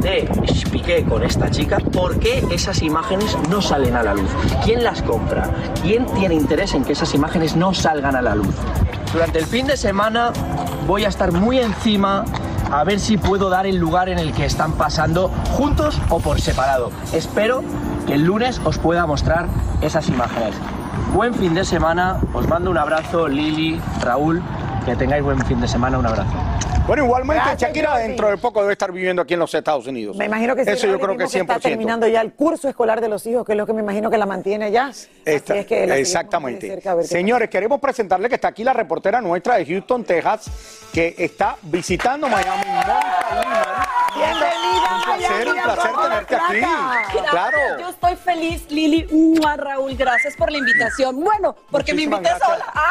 de 0.00 0.28
Piqué 0.70 1.04
con 1.04 1.22
esta 1.22 1.50
chica, 1.50 1.78
¿por 1.78 2.18
qué 2.18 2.44
esas 2.50 2.80
imágenes 2.82 3.36
no 3.48 3.60
salen 3.60 3.96
a 3.96 4.02
la 4.02 4.14
luz? 4.14 4.30
¿Quién 4.64 4.84
las 4.84 5.02
compra? 5.02 5.50
¿Quién 5.82 6.06
tiene 6.14 6.36
interés 6.36 6.74
en 6.74 6.84
que 6.84 6.92
esas 6.92 7.12
imágenes 7.14 7.56
no 7.56 7.74
salgan 7.74 8.14
a 8.14 8.22
la 8.22 8.36
luz? 8.36 8.54
Durante 9.12 9.40
el 9.40 9.46
fin 9.46 9.66
de 9.66 9.76
semana 9.76 10.32
voy 10.86 11.04
a 11.04 11.08
estar 11.08 11.32
muy 11.32 11.58
encima 11.58 12.24
a 12.70 12.84
ver 12.84 13.00
si 13.00 13.18
puedo 13.18 13.50
dar 13.50 13.66
el 13.66 13.76
lugar 13.76 14.08
en 14.08 14.18
el 14.18 14.32
que 14.32 14.44
están 14.44 14.72
pasando 14.72 15.28
juntos 15.52 16.00
o 16.08 16.20
por 16.20 16.40
separado. 16.40 16.90
Espero 17.12 17.62
que 18.06 18.14
el 18.14 18.24
lunes 18.24 18.60
os 18.64 18.78
pueda 18.78 19.06
mostrar 19.06 19.46
esas 19.80 20.08
imágenes. 20.08 20.54
Buen 21.14 21.34
fin 21.34 21.54
de 21.54 21.64
semana, 21.64 22.20
os 22.32 22.46
mando 22.46 22.70
un 22.70 22.78
abrazo, 22.78 23.28
Lili, 23.28 23.80
Raúl, 24.00 24.42
que 24.84 24.96
tengáis 24.96 25.22
buen 25.22 25.40
fin 25.44 25.60
de 25.60 25.68
semana, 25.68 25.98
un 25.98 26.06
abrazo. 26.06 26.49
Bueno, 26.90 27.04
igualmente 27.04 27.44
Gracias, 27.44 27.68
Shakira 27.68 27.90
Jordi. 27.90 28.02
dentro 28.08 28.28
de 28.30 28.36
poco 28.36 28.62
debe 28.62 28.72
estar 28.72 28.90
viviendo 28.90 29.22
aquí 29.22 29.34
en 29.34 29.38
los 29.40 29.54
Estados 29.54 29.86
Unidos. 29.86 30.16
Me 30.16 30.24
imagino 30.24 30.56
que 30.56 30.64
sí. 30.64 30.70
Eso 30.72 30.88
yo 30.88 30.98
creo 30.98 31.16
que 31.16 31.22
mismo 31.22 31.38
100%. 31.38 31.42
está 31.42 31.60
terminando 31.60 32.08
ya 32.08 32.20
el 32.20 32.32
curso 32.32 32.68
escolar 32.68 33.00
de 33.00 33.06
los 33.08 33.24
hijos, 33.28 33.46
que 33.46 33.52
es 33.52 33.58
lo 33.58 33.64
que 33.64 33.72
me 33.72 33.80
imagino 33.80 34.10
que 34.10 34.18
la 34.18 34.26
mantiene. 34.26 34.76
Así 34.76 35.06
Está- 35.24 35.56
es 35.56 35.66
que 35.66 35.86
de 35.86 36.00
exactamente. 36.00 36.66
cerca 36.66 37.00
Señores, 37.04 37.48
queremos 37.48 37.78
presentarle 37.80 38.28
que 38.28 38.34
está 38.34 38.48
aquí 38.48 38.64
la 38.64 38.72
reportera 38.72 39.20
nuestra 39.20 39.54
de 39.54 39.66
Houston, 39.66 40.02
Texas, 40.02 40.50
que 40.92 41.14
está 41.16 41.54
visitando 41.62 42.28
Miami. 42.28 42.64
Bienvenida, 44.16 44.96
Un 44.96 45.02
placer, 45.04 45.30
Miami, 45.30 45.50
un 45.50 45.62
placer 45.62 45.90
tenerte 46.02 46.34
aquí. 46.34 47.26
Claro. 47.30 47.58
Yo 47.78 47.88
estoy 47.90 48.16
feliz, 48.16 48.66
Lili. 48.68 49.06
¡Mua, 49.12 49.56
Raúl, 49.56 49.94
gracias 49.94 50.34
por 50.34 50.50
la 50.50 50.58
invitación. 50.58 51.22
Bueno, 51.22 51.54
porque 51.70 51.92
Muchísimas 51.92 52.20
me 52.20 52.28
invité 52.28 52.44
gracias. 52.46 52.58
sola. 52.58 52.72
Ah, 52.74 52.90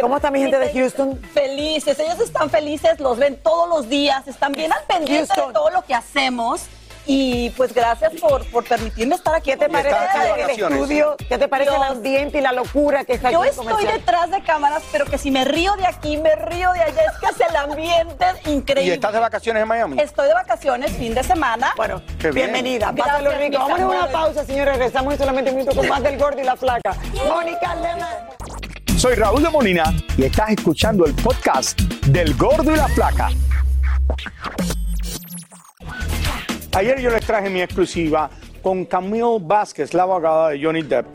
¿Cómo 0.00 0.16
está 0.16 0.30
mi 0.30 0.40
gente 0.40 0.58
de 0.58 0.72
Houston? 0.72 1.18
Felices, 1.34 1.98
ellos 1.98 2.20
están 2.20 2.50
felices, 2.50 2.98
los 3.00 3.18
ven 3.18 3.36
todos 3.42 3.68
los 3.68 3.88
días, 3.88 4.26
están 4.28 4.52
bien 4.52 4.72
al 4.72 4.82
pendiente 4.84 5.26
Houston. 5.34 5.48
de 5.48 5.54
todo 5.54 5.70
lo 5.70 5.82
que 5.82 5.94
hacemos. 5.94 6.62
Y 7.10 7.48
pues 7.56 7.72
gracias 7.72 8.12
por, 8.20 8.44
por 8.50 8.64
permitirme 8.64 9.14
estar 9.14 9.34
aquí. 9.34 9.50
¿Qué 9.52 9.56
te 9.56 9.70
parece 9.70 9.96
el 10.42 10.50
estudio? 10.50 11.16
¿Qué 11.26 11.38
te 11.38 11.48
parece 11.48 11.74
el 11.74 11.82
ambiente 11.82 12.36
y 12.36 12.40
la 12.42 12.52
locura 12.52 13.02
que 13.06 13.14
está 13.14 13.28
aquí 13.28 13.34
Yo 13.34 13.44
estoy 13.44 13.64
comercial? 13.64 13.94
detrás 13.98 14.30
de 14.30 14.42
cámaras, 14.42 14.82
pero 14.92 15.06
que 15.06 15.16
si 15.16 15.30
me 15.30 15.46
río 15.46 15.74
de 15.76 15.86
aquí, 15.86 16.18
me 16.18 16.34
río 16.36 16.70
de 16.74 16.80
allá, 16.82 17.02
es 17.04 17.18
que 17.18 17.26
es 17.42 17.48
el 17.48 17.56
ambiente 17.56 18.26
increíble. 18.44 18.90
¿Y 18.90 18.94
estás 18.94 19.14
de 19.14 19.20
vacaciones 19.20 19.62
en 19.62 19.68
Miami? 19.68 19.98
Estoy 19.98 20.28
de 20.28 20.34
vacaciones, 20.34 20.92
fin 20.98 21.14
de 21.14 21.22
semana. 21.22 21.72
Bueno, 21.78 22.02
Qué 22.20 22.30
bien. 22.30 22.52
bienvenida. 22.52 22.92
Pásalo 22.94 23.30
rico. 23.38 23.58
Vamos 23.58 23.80
a 23.80 23.86
una 23.86 24.08
pausa, 24.08 24.44
señores. 24.44 24.74
Regresamos 24.74 25.14
en 25.14 25.18
solamente 25.18 25.50
un 25.50 25.56
minuto 25.56 25.74
con 25.74 25.88
más 25.88 26.02
del 26.02 26.18
gordo 26.18 26.42
y 26.42 26.44
la 26.44 26.56
flaca. 26.56 26.94
Mónica 27.26 27.74
Lema. 27.76 28.10
Soy 28.98 29.14
Raúl 29.14 29.44
de 29.44 29.48
Molina 29.48 29.94
y 30.16 30.24
estás 30.24 30.50
escuchando 30.50 31.06
el 31.06 31.14
podcast 31.14 31.80
del 32.08 32.34
Gordo 32.34 32.72
y 32.72 32.76
la 32.76 32.88
Flaca. 32.88 33.28
Ayer 36.74 37.00
yo 37.00 37.08
les 37.08 37.24
traje 37.24 37.48
mi 37.48 37.62
exclusiva 37.62 38.28
con 38.60 38.86
Camille 38.86 39.38
Vázquez, 39.40 39.94
la 39.94 40.02
abogada 40.02 40.48
de 40.48 40.60
Johnny 40.60 40.82
Depp. 40.82 41.06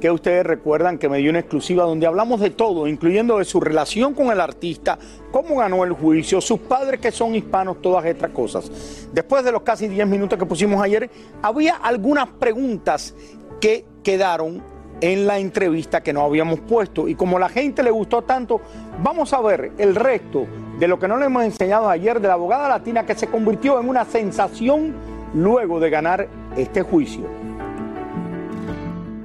que 0.00 0.10
ustedes 0.10 0.46
recuerdan 0.46 0.96
que 0.96 1.10
me 1.10 1.18
dio 1.18 1.28
una 1.28 1.40
exclusiva 1.40 1.84
donde 1.84 2.06
hablamos 2.06 2.40
de 2.40 2.48
todo, 2.48 2.86
incluyendo 2.86 3.36
de 3.36 3.44
su 3.44 3.60
relación 3.60 4.14
con 4.14 4.30
el 4.30 4.40
artista, 4.40 4.98
cómo 5.30 5.56
ganó 5.56 5.84
el 5.84 5.92
juicio, 5.92 6.40
sus 6.40 6.60
padres 6.60 7.00
que 7.00 7.12
son 7.12 7.34
hispanos, 7.34 7.82
todas 7.82 8.06
estas 8.06 8.30
cosas. 8.30 8.70
Después 9.12 9.44
de 9.44 9.52
los 9.52 9.60
casi 9.60 9.88
10 9.88 10.06
minutos 10.06 10.38
que 10.38 10.46
pusimos 10.46 10.82
ayer, 10.82 11.10
había 11.42 11.74
algunas 11.76 12.28
preguntas 12.28 13.14
que 13.60 13.84
quedaron 14.02 14.75
en 15.00 15.26
la 15.26 15.38
entrevista 15.38 16.02
que 16.02 16.12
no 16.12 16.22
habíamos 16.22 16.60
puesto. 16.60 17.08
Y 17.08 17.14
como 17.14 17.38
la 17.38 17.48
gente 17.48 17.82
le 17.82 17.90
gustó 17.90 18.22
tanto, 18.22 18.60
vamos 19.02 19.32
a 19.32 19.40
ver 19.40 19.72
el 19.78 19.94
resto 19.94 20.46
de 20.78 20.88
lo 20.88 20.98
que 20.98 21.08
no 21.08 21.16
le 21.16 21.26
hemos 21.26 21.44
enseñado 21.44 21.88
ayer 21.88 22.20
de 22.20 22.28
la 22.28 22.34
abogada 22.34 22.68
latina 22.68 23.04
que 23.04 23.14
se 23.14 23.26
convirtió 23.26 23.80
en 23.80 23.88
una 23.88 24.04
sensación 24.04 24.94
luego 25.34 25.80
de 25.80 25.90
ganar 25.90 26.28
este 26.56 26.82
juicio. 26.82 27.24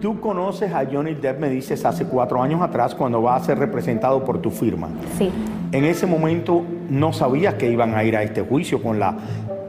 Tú 0.02 0.20
conoces 0.20 0.74
a 0.74 0.84
Johnny 0.92 1.14
Depp, 1.14 1.40
me 1.40 1.50
dices, 1.50 1.86
hace 1.86 2.06
cuatro 2.06 2.42
años 2.42 2.60
atrás 2.62 2.96
cuando 2.96 3.22
va 3.22 3.36
a 3.36 3.44
ser 3.44 3.60
representado 3.60 4.26
por 4.26 4.42
tu 4.42 4.50
firma. 4.50 4.90
Sí. 5.18 5.30
En 5.72 5.86
ese 5.86 6.08
momento 6.08 6.64
no 6.90 7.14
sabías 7.14 7.54
que 7.54 7.70
iban 7.70 7.94
a 7.94 8.04
ir 8.04 8.18
a 8.18 8.24
este 8.24 8.42
juicio 8.42 8.82
con 8.82 9.00
la 9.00 9.16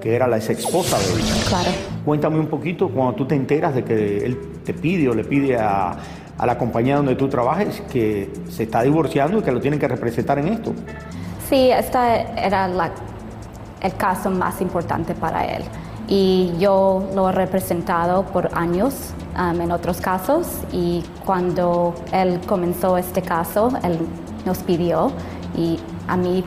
que 0.00 0.16
era 0.16 0.26
la 0.26 0.38
ex 0.38 0.50
esposa 0.50 0.98
de 0.98 1.20
él. 1.20 1.26
Claro. 1.48 1.70
Cuéntame 2.04 2.40
un 2.40 2.46
poquito 2.46 2.88
cuando 2.88 3.14
tú 3.14 3.26
te 3.26 3.36
enteras 3.36 3.74
de 3.74 3.84
que 3.84 4.24
él 4.24 4.38
te 4.64 4.74
pide 4.74 5.08
o 5.08 5.14
le 5.14 5.24
pide 5.24 5.56
a, 5.58 5.94
a 6.38 6.46
la 6.46 6.56
compañía 6.58 6.96
donde 6.96 7.14
tú 7.16 7.28
trabajes 7.28 7.82
que 7.92 8.32
se 8.48 8.64
está 8.64 8.82
divorciando 8.82 9.38
y 9.38 9.42
que 9.42 9.52
lo 9.52 9.60
tienen 9.60 9.78
que 9.80 9.88
representar 9.88 10.38
en 10.38 10.48
esto. 10.48 10.72
Sí, 11.48 11.70
este 11.70 11.98
era 12.36 12.68
la- 12.68 12.90
el 13.80 13.94
caso 13.96 14.30
más 14.30 14.60
importante 14.60 15.14
para 15.14 15.44
él. 15.44 15.62
Y 16.08 16.52
yo 16.58 17.08
lo 17.14 17.28
he 17.28 17.32
representado 17.32 18.24
por 18.24 18.50
años 18.54 19.10
um, 19.38 19.60
en 19.60 19.70
otros 19.72 20.00
casos. 20.00 20.46
Y 20.72 21.02
cuando 21.24 21.94
él 22.12 22.40
comenzó 22.46 22.96
este 22.98 23.22
caso, 23.22 23.70
él 23.82 23.98
nos 24.44 24.58
pidió 24.58 25.10
y 25.56 25.78
a 26.08 26.16
mí 26.16 26.44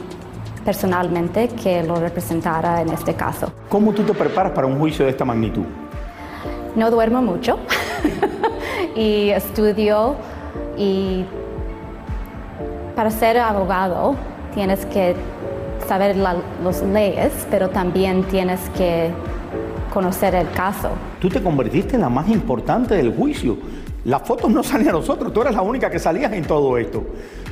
personalmente 0.63 1.47
que 1.49 1.83
lo 1.83 1.95
representara 1.95 2.81
en 2.81 2.89
este 2.89 3.13
caso. 3.13 3.51
¿Cómo 3.69 3.91
tú 3.93 4.03
te 4.03 4.13
preparas 4.13 4.51
para 4.51 4.67
un 4.67 4.77
juicio 4.79 5.05
de 5.05 5.11
esta 5.11 5.23
magnitud? 5.25 5.63
No 6.75 6.89
duermo 6.91 7.21
mucho 7.21 7.59
y 8.95 9.29
estudio 9.29 10.15
y 10.77 11.23
para 12.95 13.11
ser 13.11 13.37
abogado 13.37 14.15
tienes 14.53 14.85
que 14.85 15.15
saber 15.87 16.15
la- 16.15 16.35
las 16.63 16.81
leyes, 16.81 17.31
pero 17.51 17.69
también 17.69 18.23
tienes 18.23 18.59
que 18.77 19.09
conocer 19.93 20.33
el 20.35 20.49
caso. 20.51 20.89
Tú 21.19 21.29
te 21.29 21.41
convertiste 21.41 21.95
en 21.95 22.01
la 22.01 22.09
más 22.09 22.27
importante 22.29 22.95
del 22.95 23.13
juicio. 23.15 23.57
Las 24.05 24.21
fotos 24.21 24.49
no 24.51 24.61
salían 24.63 24.89
a 24.89 24.99
nosotros, 24.99 25.33
tú 25.33 25.41
eras 25.41 25.55
la 25.55 25.61
única 25.61 25.89
que 25.89 25.99
salías 25.99 26.31
en 26.33 26.43
todo 26.45 26.77
esto. 26.77 27.03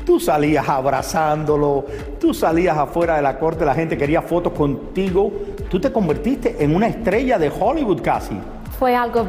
Tú 0.05 0.19
salías 0.19 0.67
abrazándolo, 0.67 1.85
tú 2.19 2.33
salías 2.33 2.77
afuera 2.77 3.15
de 3.15 3.21
la 3.21 3.39
corte, 3.39 3.65
la 3.65 3.73
gente 3.73 3.97
quería 3.97 4.21
fotos 4.21 4.53
contigo. 4.53 5.31
Tú 5.69 5.79
te 5.79 5.91
convertiste 5.91 6.61
en 6.63 6.75
una 6.75 6.87
estrella 6.87 7.39
de 7.39 7.49
Hollywood 7.49 8.01
casi. 8.01 8.37
Fue 8.77 8.95
algo 8.95 9.25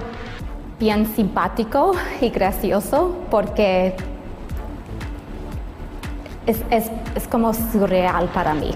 bien 0.85 1.07
simpático 1.17 1.93
y 2.21 2.29
gracioso 2.29 3.17
porque 3.31 3.95
es, 6.47 6.61
es- 6.71 6.91
es 7.15 7.27
como 7.27 7.55
surreal 7.55 8.29
para 8.35 8.53
mí 8.53 8.71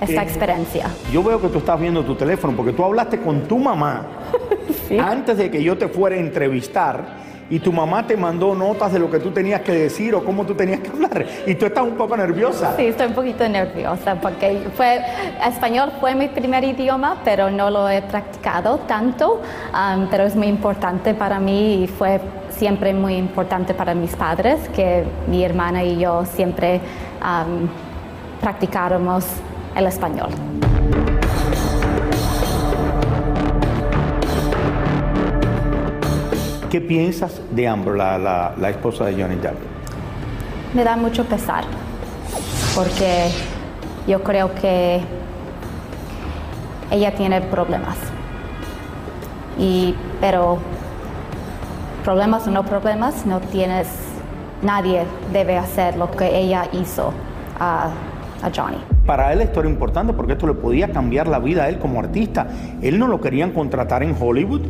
esta 0.00 0.22
Eh, 0.22 0.24
experiencia. 0.24 0.86
Yo 1.12 1.22
veo 1.22 1.38
que 1.38 1.48
tú 1.48 1.58
estás 1.58 1.78
viendo 1.78 2.02
tu 2.02 2.14
teléfono 2.14 2.56
porque 2.56 2.72
tú 2.72 2.82
hablaste 2.82 3.20
con 3.20 3.42
tu 3.42 3.58
mamá 3.58 4.06
antes 5.04 5.36
de 5.36 5.50
que 5.50 5.62
yo 5.62 5.76
te 5.76 5.86
fuera 5.88 6.16
a 6.16 6.18
entrevistar 6.18 7.18
y 7.50 7.58
tu 7.60 7.72
mamá 7.72 8.06
te 8.06 8.16
mandó 8.16 8.54
notas 8.54 8.92
de 8.92 8.98
lo 8.98 9.10
que 9.10 9.18
tú 9.18 9.30
tenías 9.30 9.62
que 9.62 9.72
decir 9.72 10.14
o 10.14 10.24
cómo 10.24 10.44
tú 10.44 10.54
tenías 10.54 10.80
que 10.80 10.90
hablar 10.90 11.26
y 11.46 11.54
tú 11.54 11.66
estás 11.66 11.84
un 11.84 11.96
poco 11.96 12.16
nerviosa. 12.16 12.74
Sí, 12.76 12.86
estoy 12.86 13.08
un 13.08 13.14
poquito 13.14 13.48
nerviosa 13.48 14.16
porque 14.16 14.68
fue, 14.74 15.00
español 15.46 15.92
fue 16.00 16.14
mi 16.14 16.28
primer 16.28 16.64
idioma, 16.64 17.18
pero 17.24 17.50
no 17.50 17.70
lo 17.70 17.88
he 17.88 18.02
practicado 18.02 18.78
tanto, 18.86 19.40
um, 19.72 20.06
pero 20.10 20.24
es 20.24 20.36
muy 20.36 20.46
importante 20.46 21.14
para 21.14 21.40
mí 21.40 21.84
y 21.84 21.86
fue 21.86 22.20
siempre 22.50 22.92
muy 22.92 23.14
importante 23.14 23.74
para 23.74 23.94
mis 23.94 24.14
padres 24.16 24.68
que 24.74 25.04
mi 25.28 25.44
hermana 25.44 25.84
y 25.84 25.98
yo 25.98 26.24
siempre 26.24 26.80
um, 27.22 27.68
practicáramos 28.40 29.24
el 29.76 29.86
español. 29.86 30.30
¿Qué 36.70 36.80
piensas 36.80 37.40
de 37.50 37.66
Amber, 37.66 37.94
la, 37.94 38.18
la- 38.18 38.68
esposa 38.70 39.06
de 39.06 39.20
Johnny 39.20 39.36
Depp? 39.36 39.56
Me 40.74 40.84
da 40.84 40.96
mucho 40.96 41.24
pesar 41.24 41.64
porque 42.74 43.30
yo 44.06 44.22
creo 44.22 44.54
que 44.54 45.00
ella 46.90 47.14
tiene 47.14 47.40
problemas. 47.40 47.96
Y, 49.58 49.94
pero 50.20 50.58
problemas 52.04 52.46
o 52.46 52.50
no 52.50 52.62
problemas, 52.64 53.24
no 53.26 53.40
tienes, 53.40 53.88
nadie 54.62 55.04
debe 55.32 55.56
hacer 55.56 55.96
lo 55.96 56.10
que 56.10 56.38
ella 56.38 56.66
hizo 56.72 57.12
a, 57.58 57.88
a 58.42 58.50
Johnny. 58.54 58.78
Para 59.06 59.32
él 59.32 59.40
esto 59.40 59.60
era 59.60 59.68
importante 59.68 60.12
porque 60.12 60.32
esto 60.32 60.46
le 60.46 60.54
podía 60.54 60.92
cambiar 60.92 61.28
la 61.28 61.38
vida 61.38 61.64
a 61.64 61.68
él 61.68 61.78
como 61.78 62.00
artista. 62.00 62.46
Él 62.82 62.98
no 62.98 63.06
lo 63.06 63.20
querían 63.20 63.52
contratar 63.52 64.02
en 64.02 64.14
Hollywood 64.18 64.62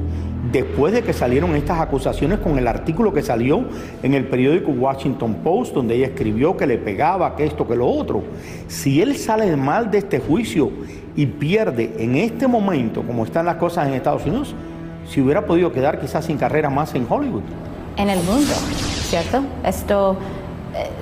después 0.53 0.93
de 0.93 1.03
que 1.03 1.13
salieron 1.13 1.55
estas 1.55 1.81
acusaciones 1.81 2.39
con 2.39 2.59
el 2.59 2.67
artículo 2.67 3.13
que 3.13 3.23
salió 3.23 3.65
en 4.03 4.15
el 4.15 4.27
periódico 4.27 4.71
Washington 4.71 5.37
Post, 5.45 5.75
donde 5.75 5.97
ella 5.97 6.07
escribió 6.07 6.57
que 6.57 6.67
le 6.67 6.79
pegaba, 6.79 7.37
que 7.37 7.45
esto, 7.45 7.67
que 7.67 7.77
lo 7.77 7.87
otro. 7.87 8.23
Si 8.67 9.03
él 9.03 9.17
sale 9.17 9.55
mal 9.57 9.91
de 9.91 9.99
este 9.99 10.21
juicio 10.21 10.71
y 11.17 11.27
pierde 11.27 11.95
en 11.99 12.17
este 12.17 12.47
momento, 12.47 13.03
como 13.03 13.25
están 13.25 13.47
las 13.47 13.57
cosas 13.57 13.89
en 13.89 13.95
Estados 13.95 14.25
Unidos, 14.25 14.55
si 15.07 15.21
hubiera 15.21 15.45
podido 15.47 15.73
quedar 15.73 16.01
quizás 16.01 16.25
sin 16.27 16.39
carrera 16.39 16.71
más 16.71 16.95
en 16.95 17.07
Hollywood. 17.09 17.43
en 17.97 18.09
el 18.11 18.23
mundo, 18.23 18.55
¿cierto? 19.09 19.43
Esto 19.65 20.17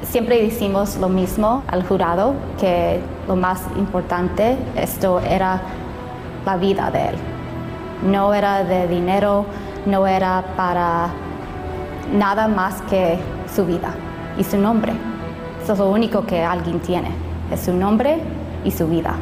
siempre 0.03 0.43
decimos 0.43 0.97
lo 0.97 1.09
mismo 1.09 1.62
al 1.69 1.87
jurado 1.87 2.35
que 2.59 3.01
lo 3.27 3.37
más 3.37 3.62
importante 3.77 4.57
esto 4.77 5.21
era 5.21 5.61
la 6.45 6.57
vida 6.57 6.91
de 6.91 7.09
él. 7.09 7.15
No 8.05 8.35
era 8.35 8.65
de 8.65 8.87
dinero, 8.89 9.47
no 9.87 10.07
era 10.07 10.45
para 10.57 11.11
nada 12.12 12.49
más 12.49 12.83
que 12.83 13.19
su 13.55 13.65
vida 13.65 13.95
y 14.39 14.45
su 14.45 14.59
nombre. 14.59 14.93
Eso 15.62 15.73
es 15.73 15.79
lo 15.79 15.91
único 15.91 16.25
que 16.27 16.43
alguien 16.43 16.81
tiene, 16.81 17.11
es 17.53 17.61
su 17.61 17.73
nombre 17.73 18.19
y 18.65 18.71
su 18.71 18.87
vida. 18.87 19.17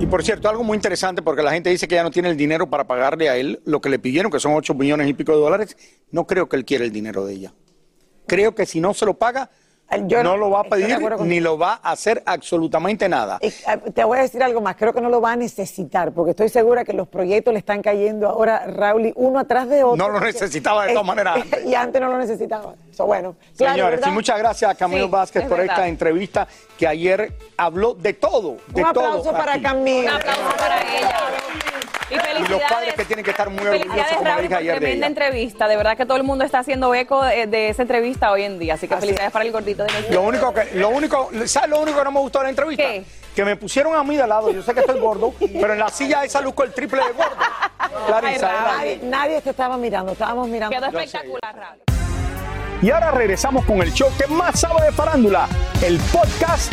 Y 0.00 0.06
por 0.06 0.22
cierto, 0.22 0.48
algo 0.48 0.64
muy 0.64 0.76
interesante, 0.76 1.20
porque 1.20 1.42
la 1.42 1.52
gente 1.52 1.68
dice 1.68 1.86
que 1.86 1.94
ya 1.94 2.02
no 2.02 2.10
tiene 2.10 2.30
el 2.30 2.36
dinero 2.36 2.70
para 2.70 2.86
pagarle 2.86 3.28
a 3.28 3.36
él 3.36 3.60
lo 3.66 3.82
que 3.82 3.90
le 3.90 3.98
pidieron, 3.98 4.32
que 4.32 4.40
son 4.40 4.54
8 4.54 4.72
millones 4.74 5.06
y 5.06 5.12
pico 5.12 5.32
de 5.32 5.38
dólares. 5.38 5.76
No 6.10 6.26
creo 6.26 6.48
que 6.48 6.56
él 6.56 6.64
quiera 6.64 6.84
el 6.84 6.90
dinero 6.90 7.26
de 7.26 7.34
ella. 7.34 7.52
Creo 8.30 8.54
que 8.54 8.64
si 8.64 8.78
no 8.80 8.94
se 8.94 9.04
lo 9.04 9.14
paga, 9.14 9.50
no, 10.22 10.36
lo 10.36 10.50
va 10.50 10.60
a 10.60 10.64
pedir 10.64 10.96
ni 11.22 11.40
lo 11.40 11.58
va 11.58 11.80
a 11.82 11.90
hacer 11.90 12.22
absolutamente 12.24 13.08
nada. 13.08 13.38
Eh, 13.40 13.52
te 13.92 14.04
voy 14.04 14.18
a 14.18 14.22
decir 14.22 14.40
algo 14.40 14.60
más, 14.60 14.76
creo 14.76 14.92
que 14.92 15.00
no 15.00 15.08
lo 15.08 15.20
va 15.20 15.32
a 15.32 15.36
necesitar, 15.36 16.12
porque 16.12 16.30
estoy 16.30 16.48
segura 16.48 16.84
que 16.84 16.92
los 16.92 17.08
proyectos 17.08 17.52
le 17.52 17.58
están 17.58 17.82
cayendo 17.82 18.28
ahora, 18.28 18.66
Raúl, 18.68 19.12
uno 19.16 19.40
atrás 19.40 19.68
de 19.68 19.82
otro. 19.82 19.96
No 19.96 20.08
lo 20.08 20.20
necesitaba 20.20 20.86
de 20.86 20.92
todas 20.92 21.06
maneras 21.08 21.38
antes. 21.42 21.66
y 21.66 21.74
antes 21.74 22.00
no 22.00 22.08
lo 22.08 22.18
necesitaba. 22.18 22.76
So, 22.92 23.06
bueno, 23.06 23.34
claro, 23.56 23.74
Señores, 23.74 23.98
¿verdad? 23.98 24.12
y 24.12 24.14
muchas 24.14 24.38
gracias 24.38 24.70
a 24.70 24.74
Camilo 24.76 25.06
Sí, 25.06 25.10
Vázquez 25.10 25.42
es 25.42 25.48
por 25.48 25.58
verdad. 25.58 25.74
esta 25.74 25.88
entrevista 25.88 26.46
que 26.78 26.86
ayer 26.86 27.36
habló 27.56 27.94
de 27.94 28.12
todo. 28.12 28.58
De 28.68 28.82
Un 28.82 28.86
aplauso 28.86 29.22
todo 29.24 29.32
para 29.32 29.54
aquí. 29.54 29.62
Camilo. 29.64 30.08
Un 30.08 30.16
aplauso 30.20 30.56
para 30.56 30.80
ella. 30.82 31.16
Y 32.10 32.14
Y 32.14 32.48
los 32.48 32.62
padres 32.62 32.94
que 32.94 33.04
tienen 33.04 33.24
que 33.24 33.30
estar 33.30 33.48
muy 33.50 33.66
orgullosos, 33.66 34.06
como 34.08 34.24
le 34.24 34.30
Raúl, 34.30 34.42
dije 34.42 34.54
ayer 34.54 34.74
de 34.74 34.80
tremenda 34.80 35.06
ella. 35.06 35.06
entrevista. 35.06 35.68
De 35.68 35.76
verdad 35.76 35.96
que 35.96 36.06
todo 36.06 36.16
el 36.16 36.22
mundo 36.24 36.44
está 36.44 36.58
haciendo 36.60 36.94
eco 36.94 37.24
de, 37.24 37.46
de 37.46 37.68
esa 37.68 37.82
entrevista 37.82 38.30
hoy 38.32 38.42
en 38.42 38.58
día. 38.58 38.74
Así 38.74 38.88
que 38.88 38.94
Así 38.94 39.02
felicidades 39.02 39.32
para 39.32 39.44
el 39.44 39.52
gordito 39.52 39.84
de 39.84 39.88
nosotros. 39.92 40.14
Lo 40.14 40.22
único 40.22 40.52
que, 40.52 40.64
lo 40.74 40.88
único, 40.88 41.30
¿sabes 41.46 41.70
lo 41.70 41.80
único 41.80 41.98
que 41.98 42.04
no 42.04 42.12
me 42.12 42.20
gustó 42.20 42.38
de 42.40 42.44
la 42.44 42.50
entrevista? 42.50 42.84
Que 43.34 43.44
me 43.44 43.56
pusieron 43.56 43.94
a 43.94 44.02
mí 44.02 44.16
de 44.16 44.26
lado, 44.26 44.50
yo 44.50 44.62
sé 44.62 44.74
que 44.74 44.80
estoy 44.80 44.98
gordo, 44.98 45.32
pero 45.38 45.72
en 45.72 45.78
la 45.78 45.88
silla 45.88 46.24
esa 46.24 46.40
luzco 46.40 46.64
el 46.64 46.72
triple 46.72 47.00
de 47.04 47.12
gordo. 47.12 47.36
Clarisa, 48.06 48.52
nadie, 48.76 49.00
nadie 49.04 49.40
te 49.40 49.50
estaba 49.50 49.76
mirando, 49.76 50.12
estábamos 50.12 50.48
mirando. 50.48 50.76
Quedó 50.76 50.86
espectacular, 50.86 51.56
Raúl. 51.56 51.78
Y 52.82 52.90
ahora 52.90 53.10
regresamos 53.12 53.64
con 53.66 53.82
el 53.82 53.92
show 53.92 54.08
que 54.18 54.26
más 54.26 54.58
sabe 54.58 54.86
de 54.86 54.92
farándula, 54.92 55.46
el 55.82 55.98
podcast 56.12 56.72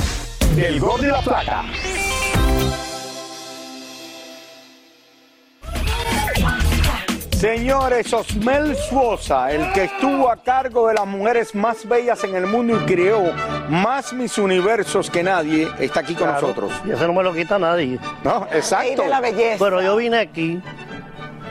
del 0.56 0.80
Gol 0.80 1.02
de 1.02 1.08
la 1.10 1.22
Plata. 1.22 1.66
Señores, 7.38 8.12
Osmel 8.14 8.76
Suosa, 8.76 9.52
el 9.52 9.72
que 9.72 9.84
estuvo 9.84 10.28
a 10.28 10.38
cargo 10.38 10.88
de 10.88 10.96
las 10.96 11.06
mujeres 11.06 11.54
más 11.54 11.88
bellas 11.88 12.24
en 12.24 12.34
el 12.34 12.48
mundo 12.48 12.76
y 12.76 12.86
creó 12.92 13.32
más 13.70 14.12
mis 14.12 14.40
universos 14.40 15.12
que 15.12 15.22
nadie, 15.22 15.68
está 15.78 16.00
aquí 16.00 16.16
con 16.16 16.34
nosotros. 16.34 16.72
Y 16.84 16.90
eso 16.90 17.06
no 17.06 17.14
me 17.14 17.22
lo 17.22 17.32
quita 17.34 17.60
nadie. 17.60 18.00
No, 18.24 18.48
exacto. 18.52 19.04
Pero 19.60 19.82
yo 19.84 19.96
vine 19.98 20.18
aquí 20.18 20.60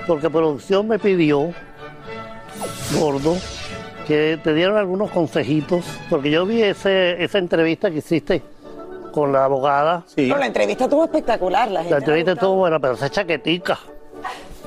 porque 0.09 0.29
producción 0.29 0.89
me 0.89 0.99
pidió, 0.99 1.53
gordo, 2.99 3.37
que 4.09 4.41
te 4.43 4.55
dieran 4.55 4.79
algunos 4.79 5.13
consejitos, 5.13 5.85
porque 6.11 6.33
yo 6.33 6.45
vi 6.47 6.63
ese, 6.63 7.23
esa 7.23 7.39
entrevista 7.39 7.93
que 7.93 7.99
hiciste 7.99 8.43
con 9.13 9.33
la 9.33 9.45
abogada. 9.45 10.03
Pero 10.17 10.37
la 10.37 10.47
entrevista 10.47 10.85
estuvo 10.85 11.05
espectacular. 11.05 11.71
La, 11.71 11.79
gente 11.83 11.93
La 11.93 11.99
entrevista 11.99 12.33
estuvo 12.33 12.57
buena, 12.57 12.81
pero 12.81 12.95
esa 12.95 13.09
chaquetica. 13.09 13.79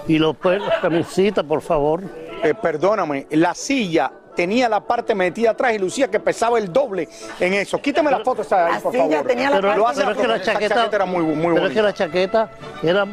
Y 0.09 0.17
los 0.17 0.35
pues, 0.37 0.59
camisitas, 0.81 1.45
por 1.45 1.61
favor. 1.61 2.01
Eh, 2.43 2.55
perdóname, 2.59 3.27
la 3.29 3.53
silla 3.53 4.11
tenía 4.39 4.69
la 4.69 4.79
parte 4.79 5.13
metida 5.13 5.49
atrás 5.51 5.73
y 5.73 5.77
lucía 5.79 6.07
que 6.09 6.17
pesaba 6.17 6.57
el 6.59 6.71
doble 6.71 7.09
en 7.41 7.55
eso. 7.55 7.77
Quítame 7.81 8.09
la 8.09 8.19
foto 8.21 8.41
esa 8.41 8.67
ahí, 8.67 8.79
por 8.81 8.95
favor. 8.95 9.27
tenía 9.27 9.49
la 9.49 9.55
Pero 9.57 9.67
parte- 9.67 9.77
lo 9.81 9.87
hace 9.89 9.99
pero 9.99 10.11
es 10.11 10.17
que 10.17 10.27
la 10.27 10.41
chaqueta- 10.41 10.89
era 10.95 11.03
muy, 11.05 11.23
muy 11.23 11.35
Pero 11.35 11.49
bonita. 11.49 11.67
es 11.67 11.73
que 11.73 11.81
la 11.81 11.93
chaqueta 11.93 12.49
era, 12.81 13.05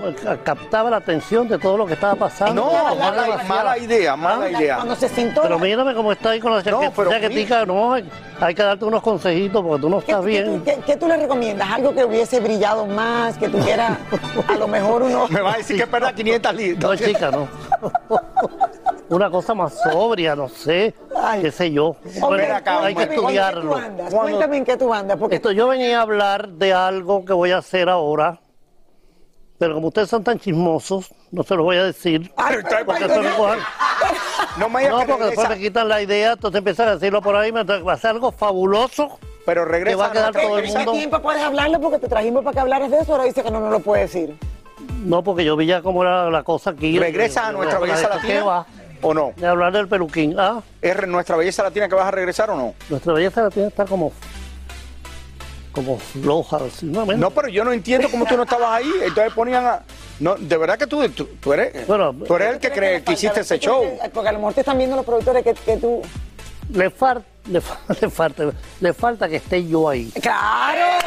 captaba 0.44 0.88
la 0.88 0.98
atención 0.98 1.48
de 1.48 1.58
todo 1.58 1.76
lo 1.78 1.84
que 1.84 1.94
estaba 1.94 2.14
pasando. 2.14 2.62
No, 2.70 2.94
mala- 2.94 3.76
idea, 3.76 4.14
mala 4.14 4.44
¿Ah? 4.44 4.50
idea. 4.52 4.76
Cuando 4.76 4.94
se 4.94 5.08
sentó. 5.08 5.42
Pero 5.42 5.58
mírame 5.58 5.94
cómo 5.94 6.12
está 6.12 6.30
ahí 6.30 6.38
con 6.38 6.54
la 6.54 6.62
chaqueta, 6.62 6.92
pero 6.94 7.10
chaquetica, 7.10 7.66
no, 7.66 7.92
hay, 7.94 8.08
hay 8.40 8.54
que 8.54 8.62
darte 8.62 8.84
unos 8.84 9.02
consejitos 9.02 9.64
porque 9.64 9.80
tú 9.82 9.90
no 9.90 9.98
estás 9.98 10.24
bien. 10.24 10.62
¿Qué, 10.64 10.78
qué 10.86 10.96
tú 10.96 11.08
le 11.08 11.16
recomiendas? 11.16 11.68
¿Algo 11.72 11.92
que 11.92 12.04
hubiese 12.04 12.38
brillado 12.38 12.86
más, 12.86 13.36
que 13.36 13.48
tuviera 13.48 13.98
a 14.46 14.54
lo 14.54 14.68
mejor 14.68 15.02
uno... 15.02 15.26
Me 15.30 15.40
va 15.40 15.54
a 15.54 15.56
decir 15.56 15.76
que 15.76 15.88
perda 15.88 16.12
500 16.12 16.54
libras. 16.54 16.84
No, 16.84 16.94
chica, 16.94 17.32
no. 17.32 17.48
Una 19.08 19.30
cosa 19.30 19.54
más 19.54 19.72
sobria, 19.82 20.34
no 20.34 20.48
sé, 20.48 20.92
qué 21.40 21.50
sé 21.50 21.70
yo. 21.72 21.96
Hombre, 22.22 22.46
Bueno, 22.48 22.80
hay 22.82 22.94
que 22.94 23.02
estudiarlo. 23.04 23.78
¿en 23.78 23.82
qué 23.82 23.88
tú 23.88 24.02
andas? 24.02 24.14
Cuéntame 24.14 24.56
en 24.56 24.64
qué 24.64 24.76
tú 24.76 24.94
andas, 24.94 25.16
porque 25.18 25.36
Esto, 25.36 25.52
yo 25.52 25.68
venía 25.68 25.98
a 25.98 26.02
hablar 26.02 26.48
de 26.48 26.72
algo 26.72 27.24
que 27.24 27.32
voy 27.32 27.50
a 27.52 27.58
hacer 27.58 27.88
ahora, 27.88 28.40
pero 29.58 29.74
como 29.74 29.88
ustedes 29.88 30.08
son 30.08 30.22
tan 30.24 30.38
chismosos, 30.38 31.12
no 31.30 31.42
se 31.42 31.54
los 31.54 31.64
voy 31.64 31.76
a 31.76 31.84
decir. 31.84 32.32
porque 32.34 32.74
después 33.04 33.22
me 33.22 33.30
cojan- 33.30 33.58
No 34.58 34.68
me 34.68 34.88
No, 34.88 34.98
que 35.00 35.06
porque 35.06 35.24
después 35.24 35.48
me 35.48 35.58
quitan 35.58 35.88
la 35.88 36.02
idea, 36.02 36.32
entonces 36.32 36.58
empiezan 36.58 36.88
a 36.88 36.94
decirlo 36.96 37.20
por 37.22 37.36
ahí, 37.36 37.50
va 37.50 37.92
a 37.92 37.96
ser 37.96 38.10
algo 38.10 38.32
fabuloso. 38.32 39.18
Pero 39.44 39.64
Que 39.64 39.70
regresa. 39.70 39.96
va 39.96 40.06
a 40.06 40.12
quedar 40.12 40.32
todo 40.32 40.58
el 40.58 40.64
¿qué 40.66 40.72
mundo. 40.76 40.92
tiempo 40.92 41.20
puedes 41.22 41.42
hablarlo? 41.42 41.80
Porque 41.80 41.98
te 42.00 42.08
trajimos 42.08 42.42
para 42.42 42.54
que 42.54 42.60
hablaras 42.60 42.90
de 42.90 42.98
eso, 42.98 43.12
ahora 43.12 43.24
dice 43.24 43.42
que 43.44 43.50
no, 43.50 43.60
no 43.60 43.70
lo 43.70 43.80
puedes 43.80 44.12
decir. 44.12 44.36
No, 45.04 45.22
porque 45.22 45.44
yo 45.44 45.56
vi 45.56 45.66
ya 45.66 45.82
cómo 45.82 46.02
era 46.02 46.28
la 46.30 46.42
cosa 46.42 46.70
aquí. 46.70 46.98
¿Regresa 46.98 47.48
a 47.48 47.52
nuestra 47.52 47.78
belleza 47.78 48.08
¿Qué 48.22 48.34
latina? 48.34 48.66
¿O 49.02 49.12
no? 49.14 49.32
De 49.36 49.46
hablar 49.46 49.72
del 49.72 49.88
peluquín. 49.88 50.34
Ah, 50.38 50.62
¿Es 50.82 51.06
nuestra 51.06 51.36
belleza 51.36 51.62
latina 51.62 51.88
que 51.88 51.94
vas 51.94 52.06
a 52.06 52.10
regresar 52.10 52.50
o 52.50 52.56
no? 52.56 52.74
nuestra 52.88 53.12
belleza 53.12 53.42
latina 53.42 53.66
está 53.68 53.84
como. 53.84 54.12
como 55.72 55.98
floja. 55.98 56.56
así, 56.58 56.86
¿no? 56.86 57.04
No, 57.04 57.30
pero 57.30 57.48
yo 57.48 57.64
no 57.64 57.72
entiendo 57.72 58.08
cómo 58.10 58.24
tú 58.26 58.36
no 58.36 58.44
estabas 58.44 58.70
ahí. 58.80 58.90
Entonces 59.02 59.32
ponían 59.34 59.66
a. 59.66 59.80
No, 60.18 60.34
de 60.36 60.56
verdad 60.56 60.78
que 60.78 60.86
tú, 60.86 61.06
tú, 61.10 61.26
tú 61.40 61.52
eres. 61.52 61.86
tú 61.86 62.36
eres 62.36 62.54
el 62.54 62.58
que 62.58 62.70
cree 62.70 63.02
que 63.02 63.12
hiciste 63.12 63.40
ese 63.40 63.58
show. 63.58 63.84
Porque 64.14 64.28
a 64.28 64.32
lo 64.32 64.38
mejor 64.38 64.54
te 64.54 64.60
están 64.60 64.78
viendo 64.78 64.96
los 64.96 65.04
productores 65.04 65.44
que, 65.44 65.52
que 65.52 65.76
tú... 65.76 66.00
Le, 66.72 66.90
far- 66.90 67.22
le, 67.50 67.60
le 68.00 68.10
falta, 68.10 68.44
le 68.80 68.92
falta 68.94 69.28
que 69.28 69.36
esté 69.36 69.66
yo 69.66 69.88
ahí. 69.90 70.10
¡Claro! 70.22 70.98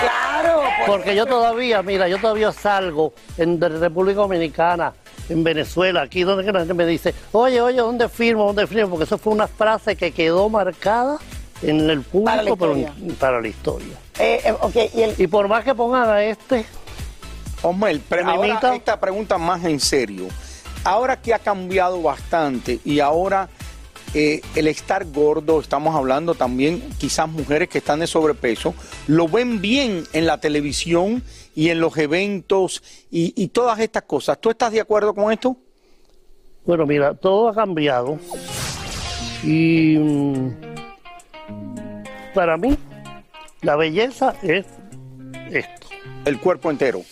¡Claro! 0.00 0.62
Porque 0.86 1.14
yo 1.14 1.26
todavía, 1.26 1.82
mira, 1.82 2.08
yo 2.08 2.18
todavía 2.18 2.50
salgo 2.52 3.12
en 3.36 3.60
de 3.60 3.68
República 3.68 4.20
Dominicana, 4.20 4.92
en 5.28 5.44
Venezuela, 5.44 6.02
aquí 6.02 6.22
donde 6.22 6.50
la 6.50 6.60
gente 6.60 6.74
me 6.74 6.86
dice, 6.86 7.14
oye, 7.32 7.60
oye, 7.60 7.78
¿dónde 7.78 8.08
firmo? 8.08 8.46
¿Dónde 8.46 8.66
firmo? 8.66 8.90
Porque 8.90 9.04
eso 9.04 9.18
fue 9.18 9.32
una 9.32 9.48
frase 9.48 9.96
que 9.96 10.12
quedó 10.12 10.48
marcada 10.48 11.18
en 11.62 11.88
el 11.88 12.02
público 12.02 12.24
Para 12.24 12.42
la 12.42 12.56
pero 12.56 12.76
historia. 12.76 13.14
para 13.18 13.40
la 13.40 13.48
historia. 13.48 13.96
Eh, 14.18 14.40
eh, 14.44 14.54
ok, 14.60 14.76
y 14.94 15.02
el... 15.02 15.14
Y 15.18 15.26
por 15.26 15.48
más 15.48 15.64
que 15.64 15.74
pongan 15.74 16.08
a 16.08 16.22
este, 16.24 16.66
Osmel, 17.62 18.02
pero 18.08 18.28
ahora 18.28 18.74
esta 18.74 18.98
pregunta 18.98 19.38
más 19.38 19.64
en 19.64 19.80
serio. 19.80 20.28
Ahora 20.84 21.20
que 21.20 21.32
ha 21.32 21.38
cambiado 21.38 22.02
bastante 22.02 22.80
y 22.84 22.98
ahora 22.98 23.48
eh, 24.14 24.42
el 24.56 24.66
estar 24.66 25.06
gordo, 25.06 25.60
estamos 25.60 25.94
hablando 25.94 26.34
también 26.34 26.82
quizás 26.98 27.28
mujeres 27.28 27.68
que 27.68 27.78
están 27.78 28.00
de 28.00 28.06
sobrepeso, 28.06 28.74
lo 29.06 29.28
ven 29.28 29.60
bien 29.60 30.04
en 30.12 30.26
la 30.26 30.38
televisión 30.38 31.22
y 31.54 31.68
en 31.68 31.80
los 31.80 31.96
eventos 31.98 32.82
y, 33.10 33.32
y 33.36 33.48
todas 33.48 33.78
estas 33.80 34.02
cosas. 34.02 34.40
¿Tú 34.40 34.50
estás 34.50 34.72
de 34.72 34.80
acuerdo 34.80 35.14
con 35.14 35.32
esto? 35.32 35.56
bueno, 36.64 36.86
mira, 36.86 37.14
todo 37.14 37.48
ha 37.48 37.54
cambiado. 37.54 38.18
Y 39.42 39.96
mm, 39.98 40.50
para 42.34 42.56
mí, 42.56 42.76
la 43.62 43.76
belleza 43.76 44.34
es 44.42 44.66
esto. 45.50 45.88
El 46.24 46.38
cuerpo 46.38 46.70
entero. 46.70 47.02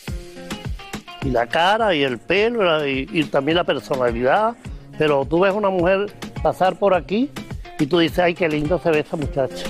y 1.22 1.31
la 1.31 1.46
cara 1.46 1.94
y 1.94 2.03
el 2.03 2.18
pelo 2.18 2.87
y, 2.87 3.09
y 3.12 3.24
también 3.24 3.57
la 3.57 3.64
personalidad. 3.64 4.57
Pero 4.96 5.24
tú 5.24 5.40
ves 5.40 5.53
una 5.53 5.70
mujer 5.70 6.12
pasar 6.42 6.79
por 6.79 6.94
aquí 6.94 7.31
y 7.79 7.87
tú 7.87 7.98
dices, 7.98 8.18
ay, 8.20 8.35
qué 8.35 8.48
lindo 8.48 8.79
se 8.79 8.90
ve 8.90 9.00
esa 9.00 9.16
muchacha. 9.16 9.66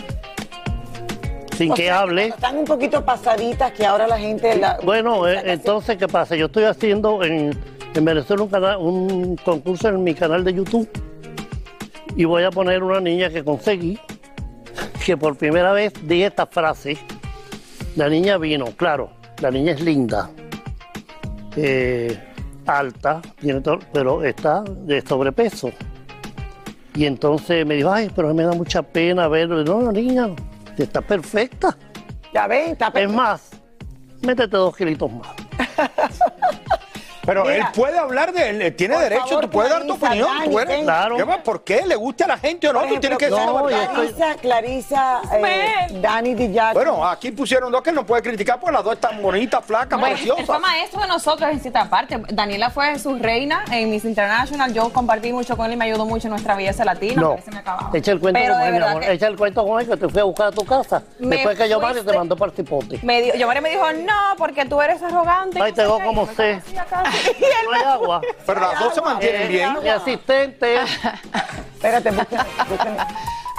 Sin 1.61 1.73
o 1.73 1.75
que 1.75 1.83
sea, 1.85 2.01
hable. 2.01 2.29
Están 2.29 2.57
un 2.57 2.65
poquito 2.65 3.05
pasaditas 3.05 3.71
que 3.73 3.85
ahora 3.85 4.07
la 4.07 4.19
gente... 4.19 4.57
la- 4.57 4.79
Bueno, 4.83 5.29
eh, 5.29 5.43
entonces, 5.45 5.99
¿qué 5.99 6.09
pasa? 6.09 6.35
Yo 6.35 6.47
estoy 6.47 6.65
haciendo 6.65 7.23
en, 7.23 7.51
en 7.95 8.05
Venezuela 8.05 8.45
un, 8.45 8.49
canal, 8.49 8.79
un 8.79 9.37
concurso 9.37 9.89
en 9.89 10.03
mi 10.03 10.15
canal 10.15 10.43
de 10.43 10.55
YouTube 10.55 10.89
y 12.17 12.25
voy 12.25 12.45
a 12.45 12.51
poner 12.51 12.83
una 12.83 12.99
niña 13.01 13.29
que 13.29 13.45
conseguí, 13.45 13.99
que 15.05 15.19
por 15.19 15.37
primera 15.37 15.73
vez 15.73 15.93
di 16.03 16.23
esta 16.23 16.47
frase. 16.47 16.97
La 17.95 18.09
niña 18.09 18.39
vino, 18.39 18.65
claro, 18.77 19.11
la 19.43 19.51
niña 19.51 19.73
es 19.73 19.81
linda, 19.83 20.31
eh, 21.57 22.19
alta, 22.67 23.21
tiene 23.39 23.61
todo, 23.61 23.81
pero 23.93 24.25
está 24.25 24.63
de 24.65 25.03
sobrepeso. 25.03 25.71
Y 26.95 27.05
entonces 27.05 27.67
me 27.67 27.75
dijo, 27.75 27.93
ay, 27.93 28.11
pero 28.17 28.33
me 28.33 28.45
da 28.45 28.53
mucha 28.53 28.81
pena 28.83 29.29
verlo. 29.29 29.63
No, 29.63 29.83
la 29.83 29.93
niña 29.93 30.29
está 30.79 31.01
perfecta. 31.01 31.77
Ya 32.33 32.47
ven, 32.47 32.73
está 32.73 32.93
Es 32.95 33.13
más, 33.13 33.51
métete 34.23 34.57
dos 34.57 34.77
kilitos 34.77 35.11
más. 35.13 35.29
Pero 37.25 37.43
Mira. 37.45 37.57
él 37.57 37.65
puede 37.75 37.99
hablar 37.99 38.33
de 38.33 38.49
él, 38.51 38.77
tiene 38.77 38.99
derecho, 38.99 39.27
favor, 39.27 39.45
tú 39.45 39.51
puedes 39.51 39.71
dar 39.71 39.85
tu 39.87 39.93
opinión. 39.95 40.29
tú 40.45 40.59
eres-. 40.59 40.83
Claro. 40.83 41.17
¿Por 41.45 41.63
qué? 41.65 41.83
¿Le 41.87 41.95
guste 41.97 42.25
a 42.25 42.29
la 42.29 42.39
gente 42.39 42.69
o 42.69 42.73
no? 42.73 42.83
Tú 42.87 42.99
tienes 42.99 43.19
que 43.19 43.27
decir 43.31 43.45
la 43.45 43.63
verdad. 43.63 43.91
Clarisa, 43.93 44.35
Clarisa, 44.41 45.21
eh, 45.35 45.87
Dani 46.01 46.35
Dillac. 46.35 46.73
Bueno, 46.75 47.07
aquí 47.07 47.31
pusieron 47.31 47.71
dos 47.71 47.83
que 47.83 47.93
no 47.93 48.05
puede 48.07 48.23
criticar 48.23 48.59
porque 48.59 48.73
las 48.75 48.85
dos 48.85 48.95
están 48.95 49.21
bonitas, 49.23 49.65
flacas, 49.65 49.99
Bueno, 50.01 50.17
él 50.17 50.23
fue 50.27 50.35
preciosas. 50.37 50.61
maestro 50.61 51.01
de 51.03 51.09
nosotros 51.09 51.51
en 51.51 51.61
cierta 51.61 51.89
parte. 51.91 52.21
Daniela 52.31 52.71
fue 52.71 52.99
su 52.99 53.17
reina 53.19 53.65
en 53.71 53.91
Miss 53.91 54.05
International. 54.05 54.73
Yo 54.73 54.91
compartí 54.93 55.33
mucho 55.33 55.57
con 55.57 55.67
él 55.67 55.73
y 55.73 55.77
me 55.77 55.85
ayudó 55.87 56.07
mucho 56.07 56.27
en 56.29 56.31
nuestra 56.33 56.55
belleza 56.57 56.85
latina. 56.85 57.21
No, 57.21 57.29
porque 57.31 57.43
se 57.43 57.51
me 57.51 57.59
acababa. 57.59 57.91
echa 57.97 58.13
el 58.13 58.21
cuento 58.21 58.41
Pero 58.41 58.55
con 58.55 58.63
él, 58.63 58.73
mi 58.73 58.79
amor. 58.79 59.03
que- 59.03 59.13
Echa 59.13 59.27
el 59.27 59.37
cuento 59.37 59.67
con 59.67 59.81
él 59.81 59.89
que 59.89 59.97
te 59.97 60.09
fui 60.09 60.21
a 60.21 60.25
buscar 60.25 60.47
a 60.49 60.53
tu 60.53 60.65
casa. 60.65 61.03
Me 61.19 61.37
Después 61.37 61.59
que 61.59 61.69
yo 61.69 61.81
Mario 61.81 62.05
te 62.05 62.13
mandó 62.17 62.37
para 62.37 62.51
el 62.51 62.57
cipote. 62.57 62.99
Me 63.03 63.23
dio, 63.23 63.35
yo 63.35 63.47
me 63.49 63.69
dijo, 63.71 63.93
no, 63.93 64.37
porque 64.39 64.65
tú 64.65 64.81
eres 64.81 65.03
arrogante. 65.03 65.61
Ay, 65.61 65.73
te 65.73 65.83
veo 65.83 66.01
como 66.01 66.27
sé. 66.27 66.63
No 67.65 67.73
hay 67.73 67.83
agua. 67.83 68.21
Pero 68.47 68.61
las 68.61 68.81
dos 68.81 68.95
se 68.95 69.01
mantienen 69.01 69.49
bien. 69.49 69.77
Mi 69.83 69.89
asistente. 69.89 70.77
Espérate, 71.75 72.11
búsquenme, 72.11 72.45
búsquenme. 72.69 72.97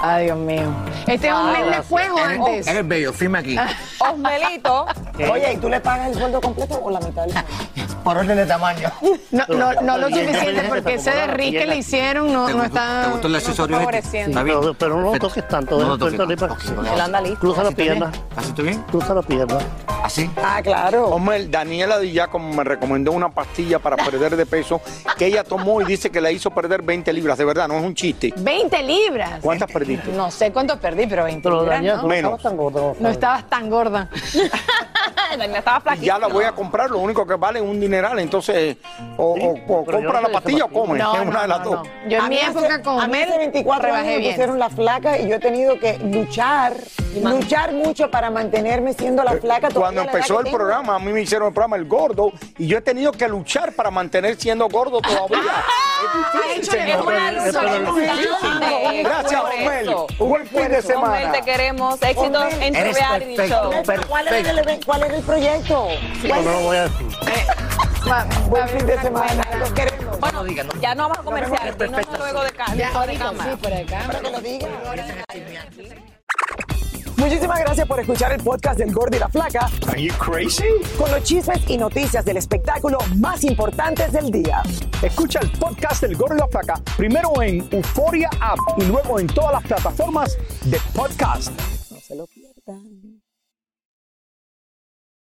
Ay, 0.00 0.24
Dios 0.26 0.36
mío. 0.38 0.62
Este 1.06 1.28
es 1.28 1.32
un 1.32 1.38
Ah, 1.48 1.52
mes 1.52 1.76
de 1.76 1.82
fuego 1.82 2.18
antes. 2.18 2.66
Eres 2.66 2.88
bello, 2.88 3.12
firme 3.12 3.38
aquí. 3.38 3.56
Osmelito. 4.00 4.86
Oye, 5.30 5.52
¿y 5.52 5.56
tú 5.58 5.68
le 5.68 5.80
pagas 5.80 6.08
el 6.08 6.14
sueldo 6.14 6.40
completo 6.40 6.80
o 6.82 6.90
la 6.90 7.00
mitad? 7.00 7.22
del 7.22 7.32
sueldo? 7.32 7.91
Por 8.02 8.16
orden 8.16 8.36
de 8.36 8.46
tamaño. 8.46 8.90
No, 9.30 9.44
no, 9.48 9.72
no 9.80 9.98
lo 9.98 10.08
suficiente 10.08 10.62
porque 10.68 10.94
ese 10.94 11.10
derrick 11.10 11.52
que 11.58 11.66
le 11.66 11.76
hicieron 11.76 12.32
no, 12.32 12.46
¿Te 12.46 12.54
no 12.54 12.64
está 12.64 13.02
te 13.04 13.10
gustó 13.10 13.26
el 13.28 13.32
no 13.32 13.38
accesorio 13.38 13.80
está 13.80 13.98
este? 13.98 14.30
Pero, 14.34 14.74
pero 14.74 15.00
no 15.00 15.12
lo 15.12 15.18
toques 15.18 15.46
tanto. 15.48 15.78
No 15.78 15.88
lo 15.88 15.96
deja 15.96 16.16
toques 16.24 16.38
tanto. 16.38 17.36
Cruza 17.38 17.62
la 17.62 17.68
¿Así 17.68 17.72
está 17.72 17.82
bien? 17.82 17.98
pierna. 17.98 18.12
¿Así 18.36 18.48
está 18.50 18.62
bien? 18.62 18.82
Cruza 18.90 19.14
la 19.14 19.22
pierna. 19.22 19.58
¿Así? 20.02 20.30
Ah, 20.42 20.60
claro. 20.62 21.06
Hombre, 21.08 21.46
Daniela 21.46 21.98
Dillaco 21.98 22.38
me 22.38 22.64
recomendó 22.64 23.12
una 23.12 23.28
pastilla 23.28 23.78
para 23.78 23.96
perder 23.96 24.36
de 24.36 24.46
peso 24.46 24.80
que 25.16 25.26
ella 25.26 25.44
tomó 25.44 25.80
y 25.80 25.84
dice 25.84 26.10
que 26.10 26.20
la 26.20 26.30
hizo 26.30 26.50
perder 26.50 26.82
20 26.82 27.12
libras. 27.12 27.38
De 27.38 27.44
verdad, 27.44 27.68
no 27.68 27.78
es 27.78 27.84
un 27.84 27.94
chiste. 27.94 28.32
20 28.36 28.82
libras. 28.82 29.40
¿Cuántas 29.40 29.70
perdiste? 29.70 30.10
No 30.12 30.30
sé 30.30 30.52
cuánto 30.52 30.78
perdí, 30.78 31.06
pero 31.06 31.24
20 31.24 31.42
Pero 31.42 31.60
libras, 31.60 31.76
Daniel, 31.78 31.94
¿no? 31.96 32.00
tú 32.02 32.08
no 32.08 32.14
Menos. 32.14 32.32
estabas 32.32 32.42
tan 32.42 32.56
gordo. 32.56 32.96
No 32.98 33.08
estabas 33.08 33.48
tan 33.48 33.70
gorda. 33.70 34.08
Daniela 35.38 35.58
estaba 35.58 35.78
Y 35.78 35.82
flaquita. 35.82 36.06
ya 36.06 36.18
la 36.18 36.26
voy 36.28 36.44
a 36.44 36.52
comprar, 36.52 36.90
lo 36.90 36.98
único 36.98 37.26
que 37.26 37.34
vale 37.34 37.58
es 37.60 37.64
un 37.64 37.80
dineral. 37.92 38.18
Entonces, 38.18 38.76
o, 39.16 39.54
compra 39.66 40.00
no 40.00 40.12
la 40.20 40.28
pastilla 40.28 40.64
o 40.64 40.68
come. 40.68 40.98
No, 40.98 41.14
es 41.14 41.20
una 41.22 41.30
no, 41.32 41.42
de 41.42 41.48
las 41.48 41.58
no, 41.60 41.64
dos. 41.64 41.88
no. 41.88 42.08
Yo 42.08 42.18
A 42.20 42.22
en 42.24 42.28
mi 42.28 42.34
mí 42.36 42.40
época 42.40 42.66
hace- 42.74 42.82
con 42.82 43.00
a 43.00 43.06
mí 43.06 43.18
hace 43.22 43.30
Mel 43.30 43.38
24 43.38 43.94
años 43.94 44.06
me 44.18 44.28
pusieron 44.28 44.58
la 44.58 44.70
flaca 44.70 45.18
y 45.18 45.28
yo 45.28 45.36
he 45.36 45.38
tenido 45.38 45.78
que 45.78 45.98
luchar, 45.98 46.74
luchar 47.22 47.72
mucho 47.72 48.10
para 48.10 48.30
mantenerme 48.30 48.92
siendo 48.94 49.22
la 49.22 49.32
flaca. 49.32 49.68
todavía 49.68 49.80
Cuando 49.80 50.02
empezó 50.02 50.38
el 50.40 50.44
tengo. 50.44 50.56
programa, 50.58 50.96
a 50.96 50.98
mí 50.98 51.12
me 51.12 51.20
hicieron 51.22 51.48
el 51.48 51.54
programa 51.54 51.76
El 51.76 51.84
Gordo 51.86 52.32
y 52.58 52.66
yo 52.66 52.78
he 52.78 52.82
tenido 52.82 53.12
que 53.12 53.28
luchar 53.28 53.72
para 53.72 53.90
mantener 53.90 54.36
siendo 54.36 54.68
gordo 54.68 55.00
todavía. 55.00 55.38
es 56.56 56.60
difícil. 56.70 56.78
Gracias, 59.04 59.40
Osmel. 59.42 59.88
eso. 59.88 60.06
Buen 60.18 60.46
fin 60.46 60.68
de 60.68 60.82
semana. 60.82 61.32
te 61.32 61.42
queremos. 61.42 62.00
Éxitos 62.02 62.44
en 62.60 62.74
tu 62.74 62.80
reality 62.98 63.36
show. 63.48 63.70
¿Cuál 64.08 64.28
era, 64.28 64.38
el, 64.38 64.58
event- 64.58 64.84
¿Cuál 64.84 65.02
era 65.04 65.16
el 65.16 65.22
proyecto? 65.22 65.88
No, 66.24 66.42
no 66.42 66.52
lo 66.52 66.60
voy 66.60 66.76
a 66.76 66.82
decir. 66.84 67.06
Buen 68.48 68.68
fin 68.68 68.86
de 68.86 69.00
semana. 69.00 69.44
Los 69.58 69.72
queremos. 69.72 70.18
No. 70.32 70.80
Ya 70.80 70.94
no 70.94 71.02
vamos 71.08 71.18
a 71.18 71.22
comercial, 71.22 71.76
dinos 71.78 72.00
luego 72.18 72.42
de 72.44 72.50
Ya, 72.76 72.90
ahorita 72.92 73.24
cámara. 73.24 73.50
sí, 73.50 73.56
por 73.62 73.72
acá. 73.72 74.02
Para 74.06 74.20
que 74.20 74.30
lo 74.30 74.40
diga. 74.40 74.68
Muchísimas 77.16 77.60
gracias 77.60 77.86
por 77.86 78.00
escuchar 78.00 78.32
el 78.32 78.42
podcast 78.42 78.78
del 78.78 78.92
Gordo 78.92 79.16
y 79.16 79.20
la 79.20 79.28
Flaca 79.28 79.70
Are 79.88 80.02
you 80.02 80.12
crazy? 80.14 80.64
con 80.98 81.08
los 81.12 81.22
chismes 81.22 81.60
y 81.68 81.76
noticias 81.78 82.24
del 82.24 82.36
espectáculo 82.36 82.98
más 83.16 83.44
importantes 83.44 84.10
del 84.12 84.30
día. 84.30 84.60
Escucha 85.02 85.38
el 85.40 85.50
podcast 85.52 86.02
del 86.02 86.16
Gordo 86.16 86.34
y 86.34 86.38
la 86.38 86.48
Flaca 86.48 86.74
primero 86.96 87.40
en 87.40 87.68
Euforia 87.70 88.28
App 88.40 88.58
y 88.78 88.84
luego 88.86 89.20
en 89.20 89.28
todas 89.28 89.52
las 89.52 89.62
plataformas 89.62 90.36
de 90.64 90.80
podcast. 90.94 91.52
No 91.90 92.00
se 92.00 92.16
lo 92.16 92.26
pierdan. 92.26 93.21